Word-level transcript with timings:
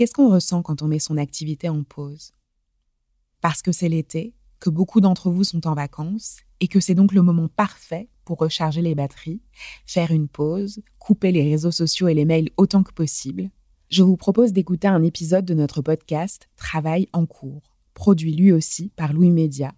Qu'est-ce 0.00 0.14
qu'on 0.14 0.32
ressent 0.32 0.62
quand 0.62 0.80
on 0.80 0.88
met 0.88 0.98
son 0.98 1.18
activité 1.18 1.68
en 1.68 1.82
pause? 1.82 2.32
Parce 3.42 3.60
que 3.60 3.70
c'est 3.70 3.90
l'été, 3.90 4.32
que 4.58 4.70
beaucoup 4.70 5.02
d'entre 5.02 5.30
vous 5.30 5.44
sont 5.44 5.66
en 5.66 5.74
vacances 5.74 6.38
et 6.60 6.68
que 6.68 6.80
c'est 6.80 6.94
donc 6.94 7.12
le 7.12 7.20
moment 7.20 7.48
parfait 7.48 8.08
pour 8.24 8.38
recharger 8.38 8.80
les 8.80 8.94
batteries, 8.94 9.42
faire 9.84 10.10
une 10.10 10.26
pause, 10.26 10.80
couper 10.98 11.32
les 11.32 11.42
réseaux 11.42 11.70
sociaux 11.70 12.08
et 12.08 12.14
les 12.14 12.24
mails 12.24 12.48
autant 12.56 12.82
que 12.82 12.94
possible, 12.94 13.50
je 13.90 14.02
vous 14.02 14.16
propose 14.16 14.54
d'écouter 14.54 14.88
un 14.88 15.02
épisode 15.02 15.44
de 15.44 15.52
notre 15.52 15.82
podcast 15.82 16.48
Travail 16.56 17.06
en 17.12 17.26
cours, 17.26 17.74
produit 17.92 18.32
lui 18.32 18.52
aussi 18.52 18.88
par 18.96 19.12
Louis 19.12 19.30
Média. 19.30 19.74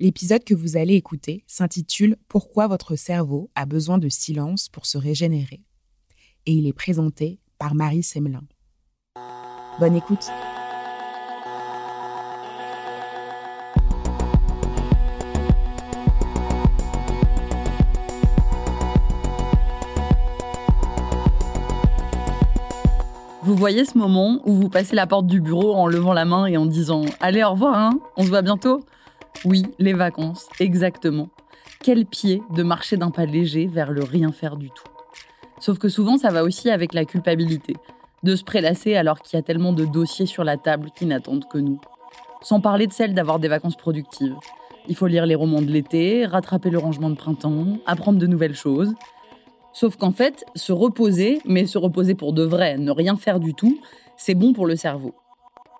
L'épisode 0.00 0.44
que 0.44 0.54
vous 0.54 0.78
allez 0.78 0.94
écouter 0.94 1.44
s'intitule 1.46 2.16
Pourquoi 2.28 2.68
votre 2.68 2.96
cerveau 2.96 3.50
a 3.54 3.66
besoin 3.66 3.98
de 3.98 4.08
silence 4.08 4.70
pour 4.70 4.86
se 4.86 4.96
régénérer 4.96 5.60
et 6.46 6.52
il 6.52 6.66
est 6.66 6.72
présenté 6.72 7.38
par 7.58 7.74
Marie 7.74 8.02
Semelin. 8.02 8.44
Bonne 9.78 9.94
écoute. 9.94 10.30
Vous 23.42 23.54
voyez 23.54 23.84
ce 23.84 23.96
moment 23.96 24.40
où 24.44 24.52
vous 24.52 24.68
passez 24.68 24.96
la 24.96 25.06
porte 25.06 25.26
du 25.26 25.40
bureau 25.40 25.74
en 25.74 25.86
levant 25.86 26.12
la 26.12 26.24
main 26.24 26.46
et 26.46 26.56
en 26.56 26.66
disant 26.66 27.04
Allez, 27.20 27.44
au 27.44 27.52
revoir, 27.52 27.76
hein 27.76 28.00
on 28.16 28.24
se 28.24 28.28
voit 28.28 28.42
bientôt? 28.42 28.80
Oui, 29.44 29.62
les 29.78 29.92
vacances, 29.92 30.48
exactement. 30.58 31.28
Quel 31.80 32.04
pied 32.04 32.42
de 32.50 32.64
marcher 32.64 32.96
d'un 32.96 33.12
pas 33.12 33.26
léger 33.26 33.66
vers 33.66 33.92
le 33.92 34.02
rien 34.02 34.32
faire 34.32 34.56
du 34.56 34.70
tout. 34.70 34.84
Sauf 35.60 35.78
que 35.78 35.88
souvent, 35.88 36.18
ça 36.18 36.30
va 36.30 36.42
aussi 36.42 36.68
avec 36.70 36.92
la 36.92 37.04
culpabilité, 37.04 37.74
de 38.22 38.36
se 38.36 38.44
prélasser 38.44 38.94
alors 38.94 39.20
qu'il 39.20 39.36
y 39.36 39.40
a 39.40 39.42
tellement 39.42 39.72
de 39.72 39.84
dossiers 39.84 40.26
sur 40.26 40.44
la 40.44 40.56
table 40.56 40.90
qui 40.96 41.06
n'attendent 41.06 41.48
que 41.48 41.58
nous. 41.58 41.80
Sans 42.42 42.60
parler 42.60 42.86
de 42.86 42.92
celle 42.92 43.14
d'avoir 43.14 43.38
des 43.38 43.48
vacances 43.48 43.76
productives. 43.76 44.36
Il 44.88 44.96
faut 44.96 45.06
lire 45.06 45.26
les 45.26 45.34
romans 45.34 45.60
de 45.60 45.70
l'été, 45.70 46.24
rattraper 46.24 46.70
le 46.70 46.78
rangement 46.78 47.10
de 47.10 47.14
printemps, 47.14 47.78
apprendre 47.86 48.18
de 48.18 48.26
nouvelles 48.26 48.54
choses. 48.54 48.94
Sauf 49.72 49.96
qu'en 49.96 50.12
fait, 50.12 50.44
se 50.54 50.72
reposer, 50.72 51.40
mais 51.44 51.66
se 51.66 51.78
reposer 51.78 52.14
pour 52.14 52.32
de 52.32 52.42
vrai, 52.42 52.78
ne 52.78 52.90
rien 52.90 53.16
faire 53.16 53.38
du 53.38 53.54
tout, 53.54 53.78
c'est 54.16 54.34
bon 54.34 54.52
pour 54.52 54.66
le 54.66 54.76
cerveau. 54.76 55.14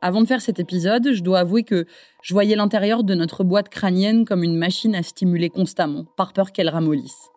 Avant 0.00 0.20
de 0.20 0.27
faire 0.27 0.41
cet 0.41 0.61
épisode, 0.61 1.12
je 1.12 1.23
dois 1.23 1.41
avouer 1.41 1.64
que 1.64 1.86
je 2.23 2.34
voyais 2.34 2.55
l'intérieur 2.55 3.02
de 3.02 3.14
notre 3.14 3.42
boîte 3.42 3.69
crânienne 3.69 4.25
comme 4.25 4.45
une 4.45 4.56
machine 4.56 4.95
à 4.95 5.02
stimuler 5.02 5.48
constamment, 5.48 6.05
par 6.17 6.33
peur 6.33 6.52
qu'elle 6.52 6.69
ramollisse. 6.69 7.30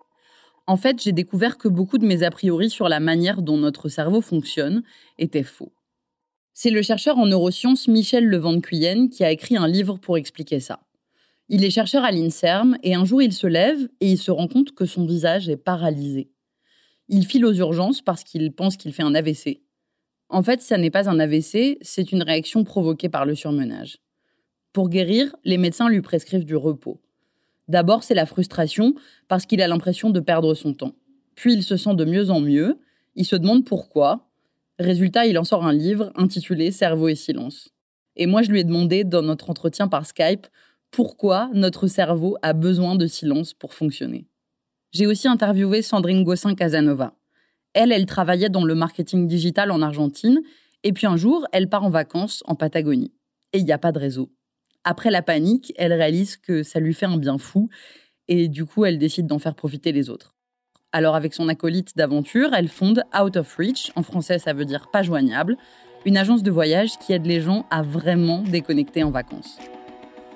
En 0.72 0.78
fait, 0.78 1.04
j'ai 1.04 1.12
découvert 1.12 1.58
que 1.58 1.68
beaucoup 1.68 1.98
de 1.98 2.06
mes 2.06 2.24
a 2.24 2.32
priori 2.32 2.70
sur 2.70 2.88
la 2.88 3.02
manière 3.02 3.42
dont 3.42 3.58
notre 3.58 3.90
cerveau 3.90 4.22
fonctionne 4.22 4.84
étaient 5.18 5.44
faux. 5.44 5.74
C'est 6.54 6.70
le 6.70 6.82
chercheur 6.82 7.18
en 7.18 7.26
neurosciences 7.26 7.90
Michel 7.90 8.26
Levent-Cuyenne 8.26 9.10
qui 9.10 9.26
a 9.26 9.32
écrit 9.32 9.58
un 9.58 9.68
livre 9.68 9.98
pour 9.98 10.18
expliquer 10.18 10.62
ça. 10.62 10.80
Il 11.50 11.66
est 11.66 11.72
chercheur 11.72 12.06
à 12.06 12.12
l'INSERM 12.14 12.78
et 12.84 12.96
un 12.96 13.04
jour 13.04 13.22
il 13.22 13.34
se 13.34 13.48
lève 13.48 13.90
et 14.00 14.12
il 14.12 14.18
se 14.18 14.32
rend 14.32 14.48
compte 14.48 14.72
que 14.72 14.86
son 14.86 15.06
visage 15.06 15.50
est 15.50 15.58
paralysé. 15.58 16.32
Il 17.10 17.26
file 17.28 17.46
aux 17.46 17.54
urgences 17.54 18.02
parce 18.02 18.24
qu'il 18.24 18.54
pense 18.54 18.78
qu'il 18.78 18.94
fait 18.94 19.04
un 19.04 19.14
AVC. 19.14 19.60
En 20.30 20.42
fait, 20.42 20.62
ça 20.62 20.78
n'est 20.78 20.90
pas 20.90 21.10
un 21.10 21.20
AVC, 21.20 21.80
c'est 21.82 22.14
une 22.14 22.24
réaction 22.24 22.64
provoquée 22.64 23.10
par 23.10 23.26
le 23.26 23.36
surmenage. 23.36 23.98
Pour 24.72 24.88
guérir, 24.88 25.36
les 25.44 25.58
médecins 25.58 25.90
lui 25.90 26.02
prescrivent 26.02 26.46
du 26.46 26.56
repos. 26.56 27.02
D'abord, 27.72 28.04
c'est 28.04 28.16
la 28.16 28.26
frustration 28.26 28.96
parce 29.30 29.46
qu'il 29.46 29.62
a 29.62 29.68
l'impression 29.70 30.10
de 30.10 30.20
perdre 30.20 30.54
son 30.56 30.74
temps. 30.74 30.94
Puis 31.36 31.54
il 31.54 31.64
se 31.64 31.78
sent 31.78 31.96
de 31.96 32.04
mieux 32.04 32.30
en 32.30 32.42
mieux, 32.42 32.78
il 33.16 33.24
se 33.24 33.38
demande 33.38 33.64
pourquoi. 33.64 34.28
Résultat, 34.78 35.26
il 35.26 35.40
en 35.40 35.46
sort 35.46 35.66
un 35.66 35.72
livre 35.72 36.12
intitulé 36.16 36.72
Cerveau 36.72 37.08
et 37.08 37.16
silence. 37.16 37.70
Et 38.18 38.26
moi, 38.26 38.42
je 38.42 38.52
lui 38.52 38.60
ai 38.60 38.66
demandé 38.66 39.06
dans 39.06 39.22
notre 39.22 39.50
entretien 39.50 39.88
par 39.88 40.06
Skype 40.06 40.48
pourquoi 40.92 41.50
notre 41.54 41.88
cerveau 41.88 42.36
a 42.42 42.52
besoin 42.52 42.96
de 42.96 43.08
silence 43.08 43.54
pour 43.54 43.74
fonctionner. 43.74 44.28
J'ai 44.92 45.08
aussi 45.08 45.30
interviewé 45.30 45.81
Sandrine 45.81 46.26
Gossin 46.26 46.56
Casanova. 46.56 47.14
Elle, 47.74 47.94
elle 47.94 48.06
travaillait 48.06 48.50
dans 48.50 48.66
le 48.66 48.76
marketing 48.76 49.28
digital 49.28 49.72
en 49.72 49.81
Argentine, 49.81 50.42
et 50.84 50.92
puis 50.92 51.08
un 51.08 51.16
jour, 51.16 51.48
elle 51.54 51.70
part 51.70 51.86
en 51.86 51.90
vacances 51.90 52.44
en 52.48 52.56
Patagonie. 52.56 53.14
Et 53.54 53.60
il 53.60 53.66
n'y 53.66 53.72
a 53.72 53.78
pas 53.78 53.94
de 53.94 54.00
réseau. 54.00 54.30
Après 54.84 55.12
la 55.12 55.22
panique, 55.22 55.74
elle 55.78 55.94
réalise 55.94 56.38
que 56.38 56.64
ça 56.64 56.80
lui 56.80 56.94
fait 56.94 57.06
un 57.06 57.18
bien 57.18 57.38
fou, 57.38 57.69
et 58.28 58.47
du 58.47 58.66
coup, 58.66 58.86
elle 58.86 58.97
décide 58.97 59.28
d'en 59.28 59.40
faire 59.40 59.56
profiter 59.56 59.92
les 59.92 60.09
autres. 60.09 60.36
Alors 60.92 61.16
avec 61.16 61.34
son 61.34 61.47
acolyte 61.47 61.96
d'aventure, 61.96 62.53
elle 62.53 62.68
fonde 62.68 63.03
Out 63.18 63.38
of 63.38 63.56
Reach, 63.56 63.92
en 63.96 64.03
français 64.03 64.40
ça 64.40 64.52
veut 64.52 64.66
dire 64.66 64.90
pas 64.92 65.03
joignable, 65.03 65.56
une 66.06 66.18
agence 66.18 66.44
de 66.44 66.52
voyage 66.52 66.97
qui 66.97 67.14
aide 67.14 67.25
les 67.25 67.40
gens 67.40 67.66
à 67.69 67.81
vraiment 67.81 68.42
déconnecter 68.42 69.03
en 69.03 69.12
vacances. 69.12 69.58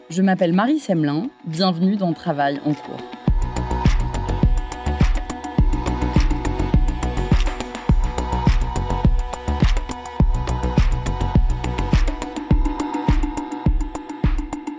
Je 0.10 0.22
m'appelle 0.22 0.54
Marie 0.54 0.80
Semelin, 0.80 1.30
bienvenue 1.46 1.98
dans 1.98 2.14
Travail 2.14 2.62
en 2.64 2.74
cours. 2.74 3.25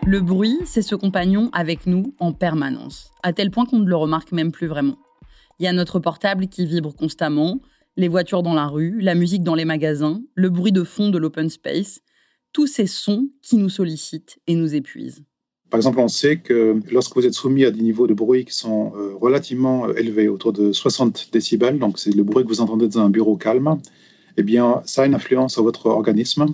Le 0.09 0.21
bruit, 0.21 0.57
c'est 0.65 0.83
ce 0.83 0.95
compagnon 0.95 1.51
avec 1.53 1.85
nous 1.85 2.15
en 2.21 2.33
permanence, 2.33 3.11
à 3.25 3.33
tel 3.33 3.51
point 3.51 3.67
qu'on 3.67 3.81
ne 3.81 3.89
le 3.89 3.97
remarque 3.97 4.31
même 4.31 4.53
plus 4.53 4.69
vraiment. 4.69 4.99
Il 5.59 5.65
y 5.65 5.67
a 5.67 5.73
notre 5.73 5.99
portable 5.99 6.47
qui 6.47 6.65
vibre 6.65 6.95
constamment, 6.95 7.61
les 7.97 8.07
voitures 8.07 8.45
dans 8.45 8.55
la 8.55 8.69
rue, 8.69 9.01
la 9.01 9.17
musique 9.17 9.43
dans 9.43 9.57
les 9.57 9.65
magasins, 9.65 10.23
le 10.37 10.49
bruit 10.49 10.71
de 10.71 10.85
fond 10.85 11.09
de 11.09 11.19
l'open 11.19 11.51
space, 11.51 12.03
tous 12.53 12.69
ces 12.69 12.87
sons 12.87 13.31
qui 13.43 13.57
nous 13.57 13.69
sollicitent 13.69 14.39
et 14.47 14.55
nous 14.55 14.77
épuisent. 14.77 15.25
Par 15.71 15.79
exemple, 15.79 15.99
on 15.99 16.07
sait 16.07 16.37
que 16.37 16.79
lorsque 16.93 17.17
vous 17.17 17.27
êtes 17.27 17.35
soumis 17.35 17.65
à 17.65 17.73
des 17.73 17.81
niveaux 17.81 18.07
de 18.07 18.15
bruit 18.15 18.45
qui 18.45 18.55
sont 18.55 18.93
euh, 18.95 19.17
relativement 19.21 19.89
euh, 19.89 19.95
élevés, 19.95 20.29
autour 20.29 20.53
de 20.53 20.71
60 20.71 21.31
décibels, 21.33 21.81
donc 21.81 21.99
c'est 21.99 22.15
le 22.15 22.23
bruit 22.23 22.45
que 22.45 22.49
vous 22.49 22.61
entendez 22.61 22.87
dans 22.87 23.01
un 23.01 23.11
bureau 23.11 23.37
calme, 23.37 23.81
eh 24.37 24.45
bien, 24.45 24.83
ça 24.85 25.03
a 25.03 25.07
une 25.07 25.17
influence 25.17 25.55
sur 25.55 25.65
votre 25.65 25.87
organisme 25.87 26.47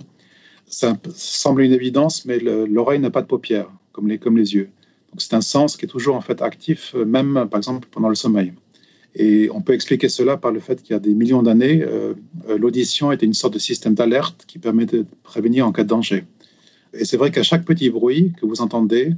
ça 0.67 0.97
semble 1.15 1.61
une 1.61 1.73
évidence, 1.73 2.25
mais 2.25 2.39
l'oreille 2.39 2.99
n'a 2.99 3.11
pas 3.11 3.21
de 3.21 3.27
paupières, 3.27 3.69
comme 3.91 4.07
les, 4.07 4.17
comme 4.17 4.37
les 4.37 4.55
yeux. 4.55 4.69
Donc 5.13 5.21
c'est 5.21 5.35
un 5.35 5.41
sens 5.41 5.77
qui 5.77 5.85
est 5.85 5.87
toujours 5.87 6.15
en 6.15 6.21
fait 6.21 6.41
actif, 6.41 6.95
euh, 6.95 7.05
même 7.05 7.47
par 7.49 7.59
exemple 7.59 7.87
pendant 7.91 8.09
le 8.09 8.15
sommeil. 8.15 8.53
Et 9.13 9.47
on 9.53 9.61
peut 9.61 9.73
expliquer 9.73 10.09
cela 10.09 10.37
par 10.37 10.51
le 10.51 10.59
fait 10.59 10.81
qu'il 10.81 10.93
y 10.93 10.95
a 10.95 10.99
des 10.99 11.13
millions 11.13 11.43
d'années, 11.43 11.83
euh, 11.83 12.15
euh, 12.49 12.57
l'audition 12.57 13.11
était 13.11 13.27
une 13.27 13.35
sorte 13.35 13.53
de 13.53 13.59
système 13.59 13.93
d'alerte 13.93 14.45
qui 14.47 14.57
permet 14.57 14.87
de 14.87 15.05
prévenir 15.21 15.67
en 15.67 15.71
cas 15.71 15.83
de 15.83 15.89
danger. 15.89 16.25
Et 16.93 17.05
c'est 17.05 17.17
vrai 17.17 17.29
qu'à 17.29 17.43
chaque 17.43 17.63
petit 17.63 17.91
bruit 17.91 18.33
que 18.41 18.47
vous 18.47 18.61
entendez, 18.61 19.13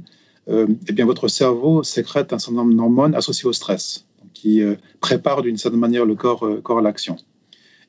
eh 0.48 0.92
bien 0.92 1.04
votre 1.04 1.28
cerveau 1.28 1.82
sécrète 1.82 2.32
un 2.32 2.38
certain 2.38 2.58
nombre 2.58 2.74
d'hormones 2.74 3.14
associées 3.14 3.48
au 3.48 3.52
stress, 3.52 4.06
qui 4.32 4.62
prépare 5.00 5.42
d'une 5.42 5.58
certaine 5.58 5.80
manière 5.80 6.06
le 6.06 6.14
corps, 6.14 6.62
corps 6.62 6.78
à 6.78 6.82
l'action. 6.82 7.16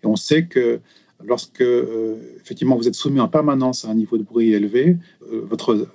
Et 0.04 0.08
on 0.08 0.18
sait 0.18 0.46
que 0.46 0.82
lorsque 1.24 1.62
euh, 1.62 2.16
effectivement 2.42 2.76
vous 2.76 2.88
êtes 2.88 2.96
soumis 2.96 3.20
en 3.20 3.28
permanence 3.28 3.86
à 3.86 3.90
un 3.90 3.96
niveau 3.96 4.18
de 4.18 4.24
bruit 4.24 4.54
élevé, 4.54 4.98
euh, 5.32 5.46
votre, 5.50 5.74
euh, 5.74 5.88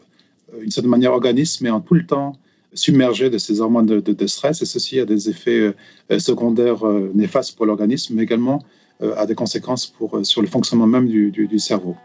une 0.63 0.71
certaine 0.71 0.91
manière, 0.91 1.13
organisme 1.13 1.67
est 1.67 1.71
en 1.71 1.81
tout 1.81 1.95
le 1.95 2.07
temps 2.07 2.37
submergé 2.75 3.29
de 3.29 3.37
ces 3.37 3.61
hormones 3.61 3.87
de, 3.87 4.27
stress 4.27 4.63
et 4.63 4.65
ceci 4.65 4.99
a 4.99 5.05
des 5.05 5.29
effets 5.29 5.75
secondaires 6.19 6.83
néfastes 7.13 7.55
pour 7.55 7.67
l'organisme, 7.67 8.15
mais 8.15 8.23
également 8.23 8.65
a 9.03 9.27
des 9.27 9.35
conséquences 9.35 9.87
pour, 9.87 10.25
sur 10.25 10.41
le 10.41 10.49
fonctionnement 10.49 10.87
même 10.87 11.07
du, 11.07 11.31
du 11.31 11.59
cerveau. 11.59 11.97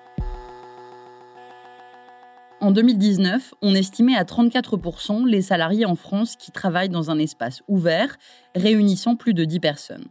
En 2.60 2.72
2019, 2.72 3.54
on 3.62 3.76
estimait 3.76 4.18
à 4.18 4.26
34% 4.26 5.26
les 5.26 5.42
salariés 5.42 5.86
en 5.86 5.96
France 5.96 6.36
qui 6.36 6.52
travaillent 6.52 6.90
dans 6.90 7.12
un 7.12 7.18
espace 7.18 7.64
ouvert 7.70 8.18
réunissant 8.54 9.16
plus 9.16 9.34
de 9.34 9.46
10 9.46 9.62
personnes. 9.62 10.08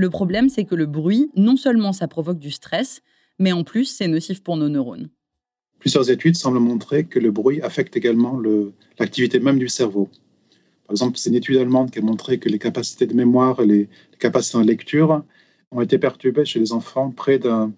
Le 0.00 0.08
problème, 0.08 0.48
c'est 0.48 0.64
que 0.64 0.74
le 0.74 0.86
bruit, 0.86 1.30
non 1.36 1.56
seulement 1.56 1.92
ça 1.92 2.08
provoque 2.08 2.38
du 2.38 2.50
stress, 2.50 3.02
mais 3.38 3.52
en 3.52 3.64
plus, 3.64 3.84
c'est 3.84 4.08
nocif 4.08 4.42
pour 4.42 4.56
nos 4.56 4.70
neurones. 4.70 5.10
Plusieurs 5.78 6.10
études 6.10 6.36
semblent 6.36 6.58
montrer 6.58 7.04
que 7.04 7.18
le 7.18 7.30
bruit 7.30 7.60
affecte 7.60 7.98
également 7.98 8.40
l'activité 8.98 9.40
même 9.40 9.58
du 9.58 9.68
cerveau. 9.68 10.08
Par 10.86 10.94
exemple, 10.94 11.18
c'est 11.18 11.28
une 11.28 11.36
étude 11.36 11.58
allemande 11.58 11.90
qui 11.90 11.98
a 11.98 12.02
montré 12.02 12.38
que 12.38 12.48
les 12.48 12.58
capacités 12.58 13.06
de 13.06 13.12
mémoire 13.12 13.60
et 13.60 13.66
les, 13.66 13.88
capacités 14.18 14.56
de 14.56 14.62
lecture 14.62 15.22
ont 15.70 15.82
été 15.82 15.98
perturbées 15.98 16.46
chez 16.46 16.60
les 16.60 16.72
enfants 16.72 17.10
près 17.10 17.38
d'un 17.38 17.70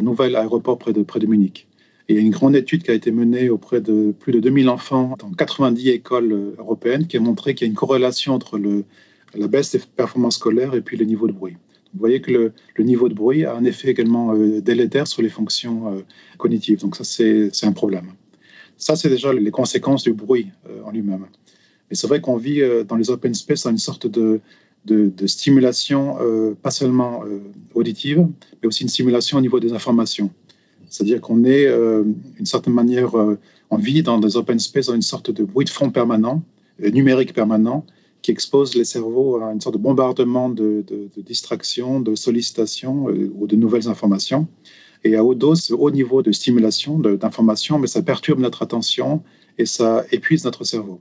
nouvel 0.00 0.36
aéroport 0.36 0.78
près 0.78 0.94
de, 0.94 1.02
près 1.02 1.20
de 1.20 1.26
Munich. 1.26 1.68
Et 2.08 2.14
il 2.14 2.16
y 2.16 2.18
a 2.18 2.22
une 2.22 2.30
grande 2.30 2.56
étude 2.56 2.82
qui 2.82 2.90
a 2.90 2.94
été 2.94 3.10
menée 3.10 3.50
auprès 3.50 3.82
de 3.82 4.14
plus 4.18 4.32
de 4.32 4.40
2000 4.40 4.70
enfants 4.70 5.16
dans 5.18 5.30
90 5.32 5.90
écoles 5.90 6.54
européennes 6.56 7.06
qui 7.06 7.18
a 7.18 7.20
montré 7.20 7.54
qu'il 7.54 7.66
y 7.66 7.68
a 7.68 7.70
une 7.70 7.76
corrélation 7.76 8.32
entre 8.32 8.56
le, 8.56 8.86
la 9.34 9.48
baisse 9.48 9.72
des 9.72 9.80
performances 9.96 10.36
scolaires 10.36 10.74
et 10.74 10.80
puis 10.80 10.96
le 10.96 11.04
niveau 11.04 11.26
de 11.26 11.32
bruit. 11.32 11.56
Vous 11.94 12.00
voyez 12.00 12.20
que 12.20 12.52
le, 12.76 12.84
niveau 12.84 13.08
de 13.08 13.14
bruit 13.14 13.44
a 13.44 13.54
un 13.54 13.64
effet 13.64 13.88
également 13.88 14.34
euh, 14.34 14.60
délétère 14.60 15.06
sur 15.06 15.22
les 15.22 15.28
fonctions 15.28 15.92
euh, 15.92 16.00
cognitives. 16.36 16.80
Donc 16.80 16.96
ça, 16.96 17.04
c'est 17.04 17.50
un 17.66 17.72
problème. 17.72 18.12
Ça, 18.76 18.94
c'est 18.94 19.08
déjà 19.08 19.32
les 19.32 19.50
conséquences 19.50 20.02
du 20.02 20.12
bruit 20.12 20.48
euh, 20.68 20.82
en 20.84 20.90
lui-même. 20.90 21.26
Mais 21.90 21.96
c'est 21.96 22.06
vrai 22.06 22.20
qu'on 22.20 22.36
vit 22.36 22.60
dans 22.86 22.96
les 22.96 23.10
open 23.10 23.32
space 23.32 23.62
dans 23.62 23.70
une 23.70 23.78
sorte 23.78 24.06
de, 24.06 24.40
de, 24.84 25.26
stimulation, 25.26 26.18
pas 26.62 26.70
seulement 26.70 27.22
auditive, 27.74 28.26
mais 28.60 28.68
aussi 28.68 28.82
une 28.82 28.90
stimulation 28.90 29.38
au 29.38 29.40
niveau 29.40 29.58
des 29.58 29.72
informations. 29.72 30.30
C'est-à-dire 30.90 31.22
qu'on 31.22 31.44
est, 31.44 31.66
d'une 32.36 32.44
certaine 32.44 32.74
manière, 32.74 33.14
en 33.70 33.76
vie 33.78 34.02
dans 34.02 34.18
des 34.18 34.36
open 34.36 34.58
space, 34.58 34.88
dans 34.88 34.94
une 34.94 35.00
sorte 35.00 35.30
de 35.30 35.44
bruit 35.44 35.64
de 35.64 35.70
fond 35.70 35.88
permanent, 35.88 36.42
numérique 36.78 37.32
permanent, 37.32 37.86
qui 38.22 38.30
expose 38.30 38.74
les 38.74 38.84
cerveaux 38.84 39.36
à 39.42 39.52
une 39.52 39.60
sorte 39.60 39.76
de 39.76 39.80
bombardement 39.80 40.48
de, 40.48 40.84
de, 40.86 41.08
de 41.14 41.22
distractions, 41.22 42.00
de 42.00 42.14
sollicitations 42.14 43.06
ou 43.06 43.46
de 43.46 43.56
nouvelles 43.56 43.88
informations. 43.88 44.46
Et 45.04 45.14
à 45.16 45.24
haute 45.24 45.38
dose, 45.38 45.70
haut 45.70 45.90
niveau 45.90 46.22
de 46.22 46.32
stimulation, 46.32 46.98
d'information, 46.98 47.78
mais 47.78 47.86
ça 47.86 48.02
perturbe 48.02 48.40
notre 48.40 48.62
attention 48.62 49.22
et 49.56 49.66
ça 49.66 50.04
épuise 50.10 50.44
notre 50.44 50.64
cerveau. 50.64 51.00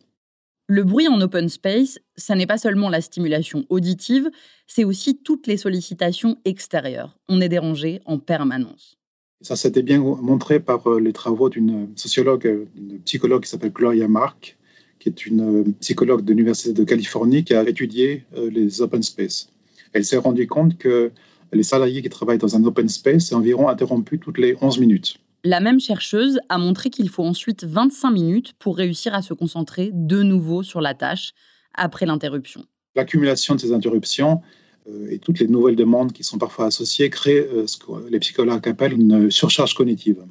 Le 0.70 0.84
bruit 0.84 1.08
en 1.08 1.20
open 1.22 1.48
space, 1.48 1.98
ça 2.18 2.36
n'est 2.36 2.46
pas 2.46 2.58
seulement 2.58 2.90
la 2.90 3.00
stimulation 3.00 3.66
auditive, 3.70 4.30
c'est 4.68 4.84
aussi 4.84 5.18
toutes 5.18 5.48
les 5.48 5.56
sollicitations 5.56 6.38
extérieures. 6.44 7.18
On 7.30 7.40
est 7.40 7.48
dérangé 7.48 8.02
en 8.06 8.20
permanence. 8.20 8.98
Ça 9.42 9.56
s'était 9.56 9.82
bien 9.82 10.00
montré 10.00 10.60
par 10.60 10.86
euh, 10.88 11.00
les 11.00 11.14
travaux 11.14 11.48
d'une 11.48 11.96
sociologue, 11.96 12.48
euh, 12.48 12.66
une 12.76 13.00
psychologue 13.02 13.44
qui 13.44 13.50
s'appelle 13.50 13.72
Gloria 13.72 14.08
Mark, 14.08 14.57
qui 15.00 15.10
est 15.10 15.26
une 15.26 15.62
euh, 15.62 15.64
psychologue 15.80 16.24
de 16.24 16.32
l'Université 16.32 16.74
de 16.74 16.84
Californie 16.84 17.44
qui 17.44 17.54
a 17.54 17.68
étudié 17.68 18.26
les 18.36 18.82
open 18.82 19.04
space. 19.04 19.50
Elle 19.94 20.06
s'est 20.06 20.18
rendue 20.18 20.48
compte 20.48 20.78
que 20.78 21.12
les 21.54 21.64
salariés 21.64 22.02
qui 22.02 22.10
travaillent 22.10 22.38
dans 22.38 22.56
un 22.56 22.64
open 22.66 22.90
space 22.90 23.28
sont 23.28 23.36
environ 23.36 23.70
interrompus 23.70 24.20
toutes 24.22 24.38
les 24.38 24.56
11 24.62 24.80
minutes. 24.80 25.18
La 25.44 25.60
même 25.60 25.80
chercheuse 25.80 26.40
a 26.50 26.58
montré 26.58 26.90
qu'il 26.90 27.10
faut 27.10 27.24
ensuite 27.24 27.64
25 27.64 28.12
minutes 28.12 28.54
pour 28.60 28.76
réussir 28.76 29.14
à 29.14 29.22
se 29.22 29.34
concentrer 29.34 29.92
de 29.94 30.24
nouveau 30.24 30.64
sur 30.64 30.82
la 30.82 30.94
tâche 30.94 31.34
après 31.74 32.06
l'interruption. 32.06 32.66
L'accumulation 32.96 33.56
de 33.56 33.62
ces 33.62 33.72
interruptions 33.72 34.42
euh, 34.90 35.12
et 35.12 35.20
toutes 35.20 35.40
les 35.40 35.48
nouvelles 35.48 35.76
demandes 35.76 36.12
qui 36.12 36.24
sont 36.24 36.38
parfois 36.38 36.66
associées 36.66 37.10
créent 37.10 37.48
euh, 37.48 37.68
ce 37.68 37.78
que 37.78 38.10
les 38.10 38.20
psychologues 38.20 38.68
appellent 38.68 38.94
une 38.94 39.30
surcharge 39.30 39.74
cognitive. 39.76 40.24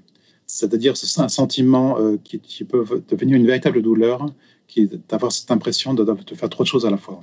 C'est-à-dire 0.46 0.96
c'est 0.96 1.20
un 1.20 1.28
sentiment 1.28 1.98
euh, 1.98 2.16
qui, 2.22 2.64
peut 2.64 2.84
devenir 3.08 3.36
une 3.36 3.46
véritable 3.46 3.82
douleur, 3.82 4.26
d'avoir 5.08 5.32
cette 5.32 5.50
impression 5.50 5.94
de, 5.94 6.04
faire 6.34 6.48
trop 6.48 6.62
de 6.62 6.68
choses 6.68 6.86
à 6.86 6.90
la 6.90 6.96
fois. 6.96 7.20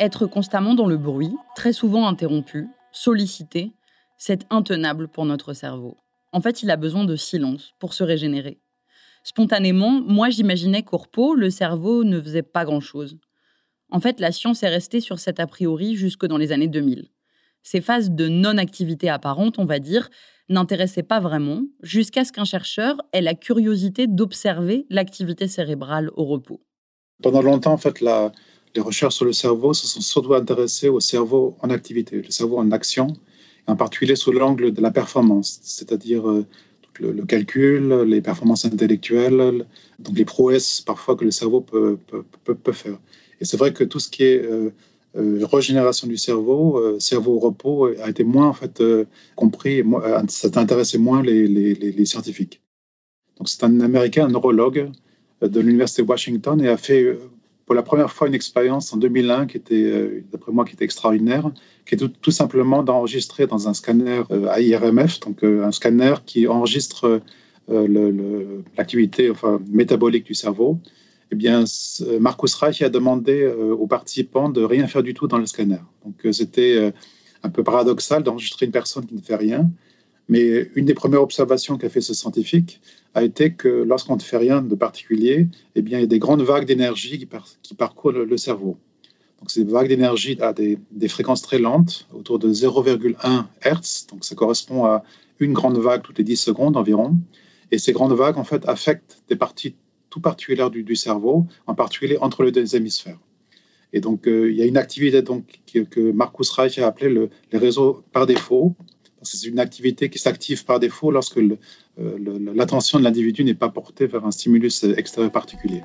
Être 0.00 0.26
constamment 0.26 0.74
dans 0.74 0.86
le 0.86 0.96
bruit, 0.96 1.34
très 1.54 1.72
souvent 1.72 2.06
interrompu, 2.06 2.68
sollicité, 2.92 3.72
c'est 4.18 4.46
intenable 4.50 5.08
pour 5.08 5.24
notre 5.24 5.52
cerveau. 5.52 5.96
En 6.32 6.40
fait, 6.40 6.62
il 6.62 6.70
a 6.70 6.76
besoin 6.76 7.04
de 7.04 7.16
silence 7.16 7.74
pour 7.78 7.94
se 7.94 8.04
régénérer. 8.04 8.58
Spontanément, 9.24 10.00
moi 10.00 10.30
j'imaginais 10.30 10.82
qu'au 10.82 10.96
repos, 10.96 11.34
le 11.34 11.50
cerveau 11.50 12.04
ne 12.04 12.20
faisait 12.20 12.42
pas 12.42 12.64
grand-chose. 12.64 13.18
En 13.90 14.00
fait, 14.00 14.20
la 14.20 14.32
science 14.32 14.62
est 14.62 14.68
restée 14.68 15.00
sur 15.00 15.18
cet 15.18 15.38
a 15.38 15.46
priori 15.46 15.96
jusque 15.96 16.26
dans 16.26 16.38
les 16.38 16.50
années 16.50 16.68
2000. 16.68 17.08
Ces 17.62 17.80
phases 17.80 18.10
de 18.10 18.28
non-activité 18.28 19.08
apparente, 19.08 19.58
on 19.58 19.64
va 19.64 19.78
dire, 19.78 20.10
n'intéressaient 20.48 21.02
pas 21.02 21.20
vraiment, 21.20 21.62
jusqu'à 21.82 22.24
ce 22.24 22.32
qu'un 22.32 22.44
chercheur 22.44 23.00
ait 23.12 23.20
la 23.20 23.34
curiosité 23.34 24.06
d'observer 24.06 24.86
l'activité 24.90 25.48
cérébrale 25.48 26.10
au 26.16 26.24
repos. 26.24 26.60
Pendant 27.22 27.42
longtemps, 27.42 27.72
en 27.72 27.78
fait, 27.78 28.00
les 28.00 28.80
recherches 28.80 29.14
sur 29.14 29.24
le 29.24 29.32
cerveau 29.32 29.74
se 29.74 29.86
sont 29.86 30.00
surtout 30.00 30.34
intéressées 30.34 30.88
au 30.88 31.00
cerveau 31.00 31.56
en 31.60 31.70
activité, 31.70 32.22
le 32.22 32.30
cerveau 32.30 32.58
en 32.58 32.70
action, 32.72 33.08
en 33.66 33.76
particulier 33.76 34.16
sous 34.16 34.32
l'angle 34.32 34.72
de 34.72 34.80
la 34.80 34.90
performance, 34.90 35.60
c'est-à-dire 35.62 36.28
euh, 36.28 36.46
le, 36.98 37.24
calcul, 37.24 38.02
les 38.02 38.20
performances 38.20 38.64
intellectuelles, 38.64 39.66
donc 39.98 40.16
les 40.16 40.24
prouesses 40.24 40.80
parfois 40.80 41.16
que 41.16 41.24
le 41.24 41.30
cerveau 41.30 41.60
peut, 41.60 41.98
faire. 42.72 42.98
Et 43.40 43.44
c'est 43.44 43.56
vrai 43.56 43.72
que 43.72 43.84
tout 43.84 43.98
ce 43.98 44.08
qui 44.08 44.24
est 44.24 44.44
euh, 44.44 44.70
euh, 45.16 45.46
régénération 45.50 46.06
du 46.08 46.16
cerveau, 46.16 46.98
cerveau 46.98 47.34
au 47.34 47.38
repos, 47.38 47.86
a 47.86 48.08
été 48.08 48.24
moins 48.24 48.48
en 48.48 48.52
fait 48.52 48.82
compris, 49.36 49.82
ça 50.28 50.48
intéressait 50.54 50.98
moins 50.98 51.22
les, 51.22 52.04
scientifiques. 52.06 52.60
Donc 53.38 53.48
c'est 53.48 53.64
un 53.64 53.80
Américain, 53.80 54.26
un 54.26 54.30
neurologue 54.30 54.90
de 55.40 55.60
l'université 55.60 56.02
de 56.02 56.08
Washington 56.08 56.60
et 56.60 56.68
a 56.68 56.76
fait 56.76 57.16
pour 57.66 57.74
la 57.74 57.82
première 57.82 58.12
fois 58.12 58.28
une 58.28 58.34
expérience 58.34 58.92
en 58.92 58.96
2001 58.96 59.46
qui 59.46 59.56
était, 59.56 59.74
euh, 59.74 60.24
d'après 60.30 60.52
moi, 60.52 60.64
qui 60.64 60.74
était 60.74 60.84
extraordinaire, 60.84 61.50
qui 61.86 61.94
est 61.94 61.98
tout, 62.20 62.30
simplement 62.30 62.82
d'enregistrer 62.82 63.46
dans 63.46 63.68
un 63.68 63.74
scanner 63.74 64.22
euh, 64.30 64.52
AIRMF, 64.54 65.20
donc 65.20 65.42
euh, 65.44 65.64
un 65.64 65.72
scanner 65.72 66.14
qui 66.26 66.46
enregistre 66.46 67.20
l'activité 68.76 69.30
enfin, 69.30 69.60
métabolique 69.70 70.26
du 70.26 70.34
cerveau. 70.34 70.78
Eh 71.32 71.34
bien, 71.34 71.64
Marcus 72.20 72.54
Reich 72.54 72.82
a 72.82 72.90
demandé 72.90 73.46
aux 73.46 73.86
participants 73.86 74.50
de 74.50 74.62
rien 74.62 74.86
faire 74.86 75.02
du 75.02 75.14
tout 75.14 75.26
dans 75.26 75.38
le 75.38 75.46
scanner. 75.46 75.78
Donc, 76.04 76.26
c'était 76.30 76.92
un 77.42 77.48
peu 77.48 77.64
paradoxal 77.64 78.22
d'enregistrer 78.22 78.66
une 78.66 78.72
personne 78.72 79.06
qui 79.06 79.14
ne 79.14 79.20
fait 79.22 79.36
rien. 79.36 79.70
Mais 80.28 80.70
une 80.74 80.84
des 80.84 80.94
premières 80.94 81.22
observations 81.22 81.78
qu'a 81.78 81.88
fait 81.88 82.02
ce 82.02 82.14
scientifique 82.14 82.80
a 83.14 83.22
été 83.22 83.54
que 83.54 83.68
lorsqu'on 83.68 84.16
ne 84.16 84.20
fait 84.20 84.36
rien 84.36 84.62
de 84.62 84.74
particulier, 84.74 85.48
eh 85.74 85.82
bien, 85.82 85.98
il 85.98 86.02
y 86.02 86.04
a 86.04 86.06
des 86.06 86.18
grandes 86.18 86.42
vagues 86.42 86.66
d'énergie 86.66 87.18
qui, 87.18 87.74
parcourent 87.74 88.12
le, 88.12 88.36
cerveau. 88.36 88.76
Donc, 89.40 89.50
ces 89.50 89.64
vagues 89.64 89.88
d'énergie 89.88 90.38
à 90.40 90.52
des, 90.52 90.78
des, 90.90 91.08
fréquences 91.08 91.42
très 91.42 91.58
lentes, 91.58 92.08
autour 92.14 92.38
de 92.38 92.52
0,1 92.52 93.44
Hertz. 93.62 94.06
Donc, 94.10 94.24
ça 94.24 94.34
correspond 94.34 94.84
à 94.84 95.02
une 95.40 95.54
grande 95.54 95.78
vague 95.78 96.02
toutes 96.02 96.18
les 96.18 96.24
10 96.24 96.36
secondes 96.36 96.76
environ. 96.76 97.16
Et 97.70 97.78
ces 97.78 97.92
grandes 97.92 98.12
vagues, 98.12 98.38
en 98.38 98.44
fait, 98.44 98.68
affectent 98.68 99.22
des 99.28 99.36
parties 99.36 99.74
tout 100.12 100.20
particulières 100.20 100.70
du, 100.70 100.94
cerveau, 100.94 101.46
en 101.66 101.74
particulier 101.74 102.18
entre 102.20 102.42
les 102.42 102.52
deux 102.52 102.76
hémisphères. 102.76 103.18
Et 103.94 104.00
donc, 104.00 104.28
euh, 104.28 104.50
il 104.50 104.56
y 104.58 104.62
a 104.62 104.66
une 104.66 104.76
activité 104.76 105.22
donc, 105.22 105.60
que, 105.90 106.12
Marcus 106.12 106.50
Reich 106.50 106.78
a 106.78 106.86
appelée 106.86 107.08
le, 107.08 107.30
les 107.50 107.58
réseaux 107.58 108.04
par 108.12 108.26
défaut, 108.26 108.76
c'est 109.22 109.46
une 109.46 109.58
activité 109.58 110.10
qui 110.10 110.18
s'active 110.18 110.66
par 110.66 110.80
défaut 110.80 111.10
lorsque 111.10 111.38
euh, 111.38 111.56
l'attention 112.54 112.98
de 112.98 113.04
l'individu 113.04 113.42
n'est 113.42 113.54
pas 113.54 113.70
portée 113.70 114.06
vers 114.06 114.26
un 114.26 114.32
stimulus 114.32 114.84
extérieur 114.84 115.32
particulier. 115.32 115.82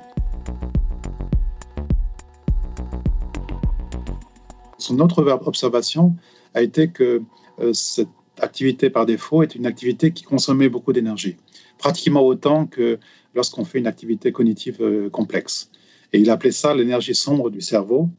Son 4.78 5.00
autre 5.00 5.24
observation 5.46 6.16
a 6.54 6.62
été 6.62 6.90
que 6.90 7.22
euh, 7.60 7.72
cette 7.72 8.10
activité 8.42 8.90
par 8.90 9.06
défaut 9.06 9.42
est 9.44 9.56
une 9.56 9.66
activité 9.66 10.12
qui 10.12 10.24
consommait 10.24 10.70
beaucoup 10.70 10.92
d'énergie, 10.92 11.38
pratiquement 11.78 12.26
autant 12.26 12.66
que 12.66 13.00
lorsqu'on 13.36 13.66
fait 13.66 13.80
une 13.80 13.88
activité 13.88 14.32
cognitive 14.32 14.78
euh, 14.82 15.10
complexe. 15.10 15.70
Et 16.14 16.20
il 16.20 16.30
appelait 16.30 16.52
ça 16.52 16.74
l'énergie 16.74 17.16
sombre 17.16 17.50
du 17.50 17.62
cerveau 17.62 18.10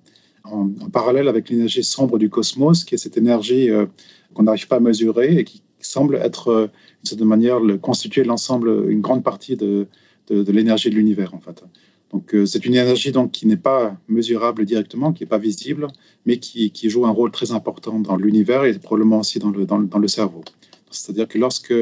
en, 0.44 0.69
parallèle 0.90 1.28
avec 1.28 1.49
l'énergie 1.50 1.84
sombre 1.84 2.19
du 2.19 2.31
cosmos, 2.31 2.84
qui 2.84 2.94
est 2.94 2.99
cette 2.99 3.16
énergie 3.16 3.70
euh, 3.70 3.87
qu'on 4.34 4.44
n'arrive 4.44 4.69
pas 4.69 4.76
à 4.76 4.81
mesurer 4.81 5.38
et 5.38 5.44
qui 5.44 5.62
semble 5.81 6.16
être, 6.16 6.49
euh, 6.49 6.66
d'une 6.66 7.05
certaine 7.05 7.28
manière, 7.28 7.60
le, 7.60 7.78
constituer 7.78 8.25
l'ensemble, 8.25 8.90
une 8.90 9.00
grande 9.00 9.23
partie 9.23 9.56
de, 9.56 9.87
de, 10.28 10.52
l'énergie 10.52 10.90
de 10.90 10.94
l'univers, 10.94 11.35
en 11.35 11.40
fait. 11.40 11.64
Donc, 12.12 12.35
euh, 12.35 12.47
c'est 12.47 12.64
une 12.64 12.75
énergie 12.75 13.12
donc, 13.12 13.33
qui 13.33 13.47
n'est 13.47 13.56
pas 13.56 13.97
mesurable 14.09 14.64
directement, 14.64 15.12
qui 15.12 15.23
n'est 15.23 15.28
pas 15.28 15.38
visible, 15.38 15.88
mais 16.25 16.38
qui, 16.38 16.73
joue 16.85 17.06
un 17.06 17.11
rôle 17.11 17.30
très 17.30 17.52
important 17.52 17.99
dans 17.99 18.16
l'univers 18.16 18.64
et 18.64 18.78
probablement 18.78 19.21
aussi 19.21 19.38
dans 19.38 19.50
le, 19.50 19.66
dans 19.66 19.99
le 19.99 20.09
cerveau. 20.09 20.42
C'est-à-dire 20.90 21.28
que 21.28 21.38
lorsque 21.38 21.75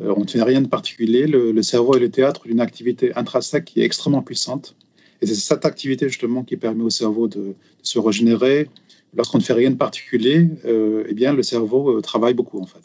on 0.00 0.20
ne 0.20 0.26
fait 0.26 0.42
rien 0.42 0.60
de 0.60 0.68
particulier, 0.68 1.26
le, 1.26 1.52
le 1.52 1.62
cerveau 1.62 1.94
est 1.94 2.00
le 2.00 2.10
théâtre 2.10 2.42
d'une 2.46 2.60
activité 2.60 3.14
intrinsèque 3.14 3.66
qui 3.66 3.80
est 3.80 3.84
extrêmement 3.84 4.22
puissante 4.22 4.76
et 5.22 5.26
c'est 5.26 5.34
cette 5.34 5.64
activité 5.64 6.08
justement 6.08 6.44
qui 6.44 6.56
permet 6.56 6.82
au 6.82 6.90
cerveau 6.90 7.28
de, 7.28 7.54
se 7.82 7.98
régénérer. 7.98 8.68
Lorsqu'on 9.14 9.38
ne 9.38 9.42
fait 9.42 9.52
rien 9.52 9.70
de 9.70 9.76
particulier, 9.76 10.48
euh, 10.64 11.04
eh 11.08 11.14
bien 11.14 11.32
le 11.32 11.42
cerveau 11.42 11.96
euh, 11.96 12.00
travaille 12.00 12.34
beaucoup 12.34 12.60
en 12.60 12.66
fait. 12.66 12.80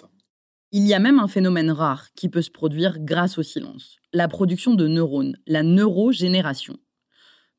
Il 0.72 0.86
y 0.86 0.94
a 0.94 1.00
même 1.00 1.20
un 1.20 1.28
phénomène 1.28 1.72
rare 1.72 2.14
qui 2.16 2.28
peut 2.28 2.42
se 2.42 2.50
produire 2.50 3.00
grâce 3.00 3.38
au 3.38 3.44
silence, 3.44 3.98
la 4.12 4.28
production 4.28 4.74
de 4.74 4.88
neurones, 4.88 5.38
la 5.48 5.64
neurogénération. 5.64 6.78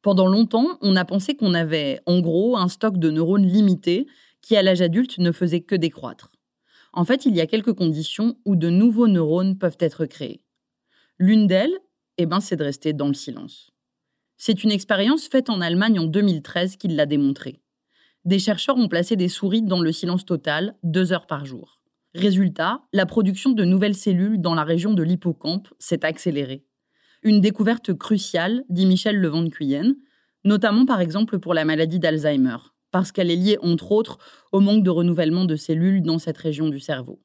Pendant 0.03 0.27
longtemps, 0.27 0.79
on 0.83 0.97
a 0.97 1.05
pensé 1.05 1.35
qu'on 1.35 1.55
avait 1.55 2.01
en 2.07 2.21
gros 2.21 2.57
un 2.57 2.69
stock 2.69 2.99
de 2.99 3.11
neurones 3.11 3.47
limité 3.47 4.07
qui 4.43 4.57
à 4.57 4.63
l'âge 4.63 4.83
adulte 4.83 5.19
ne 5.19 5.33
faisait 5.33 5.63
que 5.63 5.75
décroître. 5.75 6.31
En 6.97 7.05
fait, 7.05 7.27
il 7.27 7.37
y 7.37 7.43
a 7.43 7.47
quelques 7.47 7.75
conditions 7.75 8.39
où 8.47 8.57
de 8.57 8.71
nouveaux 8.71 9.07
neurones 9.07 9.59
peuvent 9.59 9.77
être 9.81 10.07
créés. 10.07 10.41
L'une 11.19 11.47
d'elles, 11.47 11.79
eh 12.17 12.25
ben, 12.25 12.41
c'est 12.41 12.57
de 12.57 12.65
rester 12.65 12.95
dans 12.95 13.09
le 13.09 13.15
silence. 13.15 13.71
C'est 14.39 14.65
une 14.65 14.71
expérience 14.71 15.29
faite 15.29 15.51
en 15.51 15.61
Allemagne 15.61 15.99
en 15.99 16.07
2013 16.07 16.77
qui 16.77 16.89
l'a 16.89 17.05
démontré. 17.05 17.61
Des 18.25 18.39
chercheurs 18.39 18.79
ont 18.79 18.89
placé 18.89 19.15
des 19.15 19.29
souris 19.29 19.61
dans 19.61 19.81
le 19.81 19.93
silence 19.93 20.25
total, 20.25 20.75
deux 20.83 21.13
heures 21.13 21.27
par 21.27 21.45
jour. 21.45 21.81
Résultat, 22.15 22.81
la 22.95 23.05
production 23.05 23.51
de 23.51 23.65
nouvelles 23.67 23.95
cellules 23.95 24.41
dans 24.41 24.55
la 24.55 24.65
région 24.65 24.95
de 24.95 25.03
l'hippocampe 25.03 25.69
s'est 25.79 26.03
accélérée. 26.03 26.65
Une 27.23 27.43
découverte 27.43 27.93
cruciale, 27.93 28.65
dit 28.71 28.87
Michel 28.87 29.21
Levent 29.21 29.51
Cuyenne, 29.51 29.97
notamment 30.45 30.87
par 30.87 31.03
exemple 31.03 31.41
pour 31.41 31.53
la 31.53 31.67
maladie 31.67 31.99
d'Alzheimer, 31.99 32.57
parce 32.97 33.13
qu'elle 33.13 33.31
est 33.31 33.37
liée 33.37 33.59
entre 33.61 33.93
autres 33.93 34.17
au 34.53 34.61
manque 34.61 34.83
de 34.83 34.89
renouvellement 34.89 35.45
de 35.45 35.55
cellules 35.55 36.01
dans 36.01 36.19
cette 36.19 36.39
région 36.39 36.71
du 36.71 36.81
cerveau. 36.81 37.21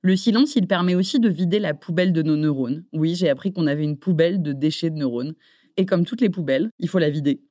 Le 0.00 0.16
silence, 0.16 0.56
il 0.56 0.66
permet 0.66 0.94
aussi 0.94 1.20
de 1.20 1.28
vider 1.28 1.58
la 1.58 1.74
poubelle 1.74 2.14
de 2.14 2.22
nos 2.22 2.36
neurones. 2.36 2.84
Oui, 2.94 3.14
j'ai 3.14 3.28
appris 3.28 3.52
qu'on 3.52 3.66
avait 3.66 3.84
une 3.84 3.98
poubelle 3.98 4.40
de 4.40 4.54
déchets 4.54 4.88
de 4.88 4.96
neurones 4.96 5.34
et 5.76 5.84
comme 5.84 6.06
toutes 6.06 6.22
les 6.22 6.30
poubelles, 6.30 6.70
il 6.78 6.88
faut 6.88 6.98
la 6.98 7.10
vider. 7.10 7.42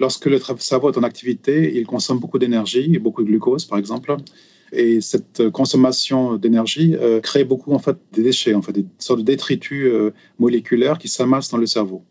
Lorsque 0.00 0.24
le 0.24 0.38
cerveau 0.56 0.90
est 0.90 0.96
en 0.96 1.02
activité, 1.02 1.76
il 1.76 1.86
consomme 1.86 2.20
beaucoup 2.20 2.38
d'énergie 2.38 2.98
beaucoup 2.98 3.22
de 3.22 3.28
glucose, 3.28 3.66
par 3.66 3.78
exemple. 3.78 4.16
Et 4.72 5.02
cette 5.02 5.50
consommation 5.50 6.36
d'énergie 6.36 6.96
euh, 6.96 7.20
crée 7.20 7.44
beaucoup 7.44 7.74
en 7.74 7.78
fait 7.80 7.98
des 8.14 8.22
déchets, 8.22 8.54
en 8.54 8.62
fait 8.62 8.72
des 8.72 8.86
sortes 8.98 9.20
de 9.20 9.24
détritus 9.24 9.88
euh, 9.92 10.14
moléculaires 10.38 10.96
qui 10.96 11.08
s'amassent 11.08 11.50
dans 11.50 11.58
le 11.58 11.66
cerveau. 11.66 12.02